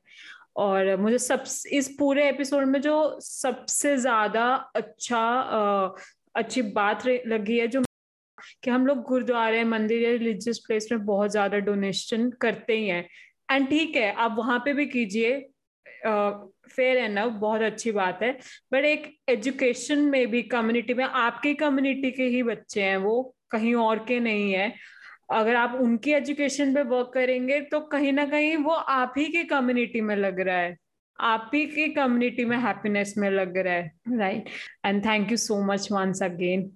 और 0.57 0.95
मुझे 0.97 1.17
सब 1.17 1.43
इस 1.71 1.87
पूरे 1.99 2.27
एपिसोड 2.29 2.65
में 2.67 2.79
जो 2.81 3.19
सबसे 3.21 3.95
ज़्यादा 3.97 4.45
अच्छा 4.75 5.23
अच्छी 6.35 6.61
बात 6.61 7.05
लगी 7.07 7.57
है 7.59 7.67
जो 7.67 7.83
कि 8.63 8.69
हम 8.69 8.85
लोग 8.87 9.01
गुरुद्वारे, 9.03 9.63
मंदिर 9.65 10.01
या 10.03 10.11
रिलीजियस 10.11 10.59
प्लेस 10.67 10.87
में 10.91 11.05
बहुत 11.05 11.31
ज़्यादा 11.31 11.57
डोनेशन 11.59 12.29
करते 12.41 12.73
ही 12.73 12.87
हैं। 12.87 13.07
एंड 13.51 13.69
ठीक 13.69 13.95
है, 13.95 14.11
आप 14.13 14.35
वहाँ 14.37 14.59
पे 14.65 14.73
भी 14.73 14.85
कीजिए 14.87 15.37
फेयर 16.05 16.97
एनफ 16.97 17.33
बहुत 17.33 17.61
अच्छी 17.61 17.91
बात 17.91 18.19
है। 18.23 18.31
बट 18.73 18.85
एक 18.85 19.13
एजुकेशन 19.29 19.99
में 20.01 20.27
भी 20.31 20.41
कम्युनिटी 20.45 20.93
में, 20.93 21.03
आपके 21.03 21.53
कम्युनिटी 21.55 22.11
के 22.11 22.23
ही 22.25 22.43
बच्चे 22.43 22.83
हैं 22.83 22.97
वो, 22.97 23.35
कहीं 23.51 23.73
और 23.75 24.05
के 24.07 24.19
नहीं 24.19 24.51
है। 24.53 24.73
अगर 25.33 25.55
आप 25.55 25.73
उनकी 25.81 26.11
एजुकेशन 26.13 26.73
पे 26.75 26.81
वर्क 26.85 27.11
करेंगे 27.13 27.59
तो 27.61 27.79
कहीं 27.87 28.11
ना 28.13 28.25
कहीं 28.25 28.55
वो 28.57 28.71
आप 28.71 29.13
ही 29.17 29.25
की 29.25 29.43
कम्युनिटी 29.45 30.01
में 30.01 30.15
लग 30.15 30.39
रहा 30.39 30.57
है। 30.57 30.75
आप 31.19 31.51
ही 31.53 31.65
की 31.67 31.87
कम्युनिटी 31.93 32.45
में 32.45 32.57
हैप्पीनेस 32.57 33.13
में 33.17 33.29
लग 33.29 33.57
रहा 33.57 33.73
है। 33.73 33.91
Right 34.17 34.49
and 34.85 35.03
thank 35.05 35.31
you 35.31 35.37
so 35.37 35.61
much 35.65 35.87
once 35.91 36.23
again 36.23 36.69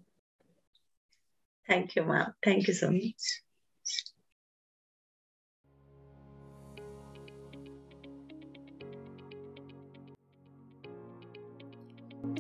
thank 1.68 1.98
you 1.98 2.04
ma'am 2.04 2.32
thank 2.48 2.70
you 2.70 2.76
so 2.76 2.90
much 2.92 3.42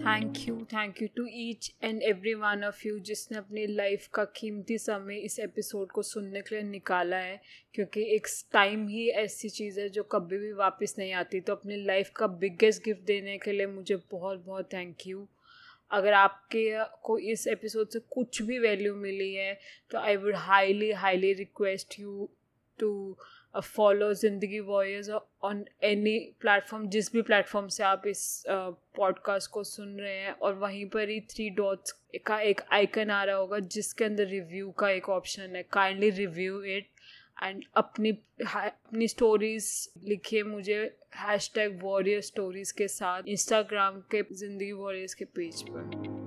thank 0.02 0.34
you 0.48 0.56
thank 0.66 1.02
you 1.02 1.08
to 1.16 1.28
each 1.32 1.76
and 1.84 2.04
every 2.04 2.34
one 2.34 2.64
of 2.64 2.88
you 2.88 3.00
जिसने 3.00 3.38
अपनी 3.38 3.68
लाइफ 3.68 4.08
का 4.08 4.24
कीमती 4.26 4.78
समय 4.78 5.16
इस 5.16 5.40
एपिसोड 5.40 5.92
को 5.92 6.02
सुनने 6.02 6.42
के 6.42 6.56
लिए 6.56 6.64
निकाला 6.64 7.18
है। 7.18 7.42
क्योंकि 7.74 8.02
एक 8.16 8.28
टाइम 8.54 8.88
ही 8.88 9.08
ऐसी 9.10 9.50
चीज़ 9.50 9.80
है 9.80 9.90
जो 9.90 10.04
कभी 10.04 10.38
भी 10.38 10.52
वापस 10.52 10.96
नहीं 11.00 11.14
आती। 11.14 11.42
तो 11.42 11.54
अपनी 11.54 11.76
लाइफ 11.86 12.10
का 12.16 12.28
बिगेस्ट 12.28 12.84
गिफ्ट 12.84 13.02
देने 13.02 13.38
के 13.38 13.52
लिए 13.52 13.68
मुझे 13.68 13.96
बहुत 14.12 14.46
बहुत 14.46 14.74
थैंक 14.74 15.08
यू 15.08 15.28
अगर 15.92 16.14
आपके 16.14 16.70
को 17.04 17.18
इस 17.18 17.48
एपिसोड 17.48 17.90
से 17.90 18.00
कुछ 18.00 18.42
भी 18.42 18.60
वैल्यू 18.60 18.96
मिली 18.96 19.34
है 19.34 19.60
तो 19.92 20.00
I 20.00 20.16
would 20.16 20.36
highly 20.36 20.92
highly 20.92 21.34
request 21.34 22.00
you 22.00 22.30
to 22.80 23.18
follow 23.56 24.14
Zindagi 24.14 24.60
warriors 24.60 25.10
on 25.44 25.66
any 25.84 26.18
platform 26.40 26.88
जिस 26.90 27.12
भी 27.14 27.22
प्लेटफॉर्म 27.22 27.68
से 27.68 27.84
आप 27.84 28.08
इस 28.08 28.44
पॉडकास्ट 28.50 29.48
uh, 29.48 29.54
को 29.54 29.64
सुन 29.64 30.00
रहे 30.00 30.18
हैं 30.18 30.32
और 30.32 30.54
वहीं 30.54 30.86
पर 30.90 31.10
ही 31.10 31.20
थ्री 31.22 31.50
डॉट्स 31.50 31.92
का 32.26 32.40
एक 32.40 32.62
आइकन 32.72 33.10
आ 33.10 33.24
रहा 33.24 33.36
होगा 33.36 33.60
जिसके 33.60 34.06
अंदर 34.06 34.28
रिव्यू 34.28 34.72
का 34.72 34.90
एक 34.90 35.10
ऑप्शन 35.10 35.56
है। 35.56 35.64
काइंडली 35.64 36.10
रिव्यू 36.10 36.62
इट 36.64 36.88
एंड 37.44 37.64
अपनी 37.76 38.12
अपनी 38.46 39.08
स्टोरीज 39.08 39.90
लिखिए 40.04 40.44
मुझे 40.44 40.80
हैश 41.16 41.52
टैग 41.56 41.80
वॉरियर 41.84 42.22
स्टोरीज 42.22 42.72
के 42.72 42.88
साथ 42.88 43.24
इंस्टाग्राम 43.28 44.00
के 44.12 44.24
ज़िंदगी 44.34 44.72
वॉरियर्स 44.72 45.14
के 45.14 45.26
पेज 45.26 45.64
पर। 45.70 46.21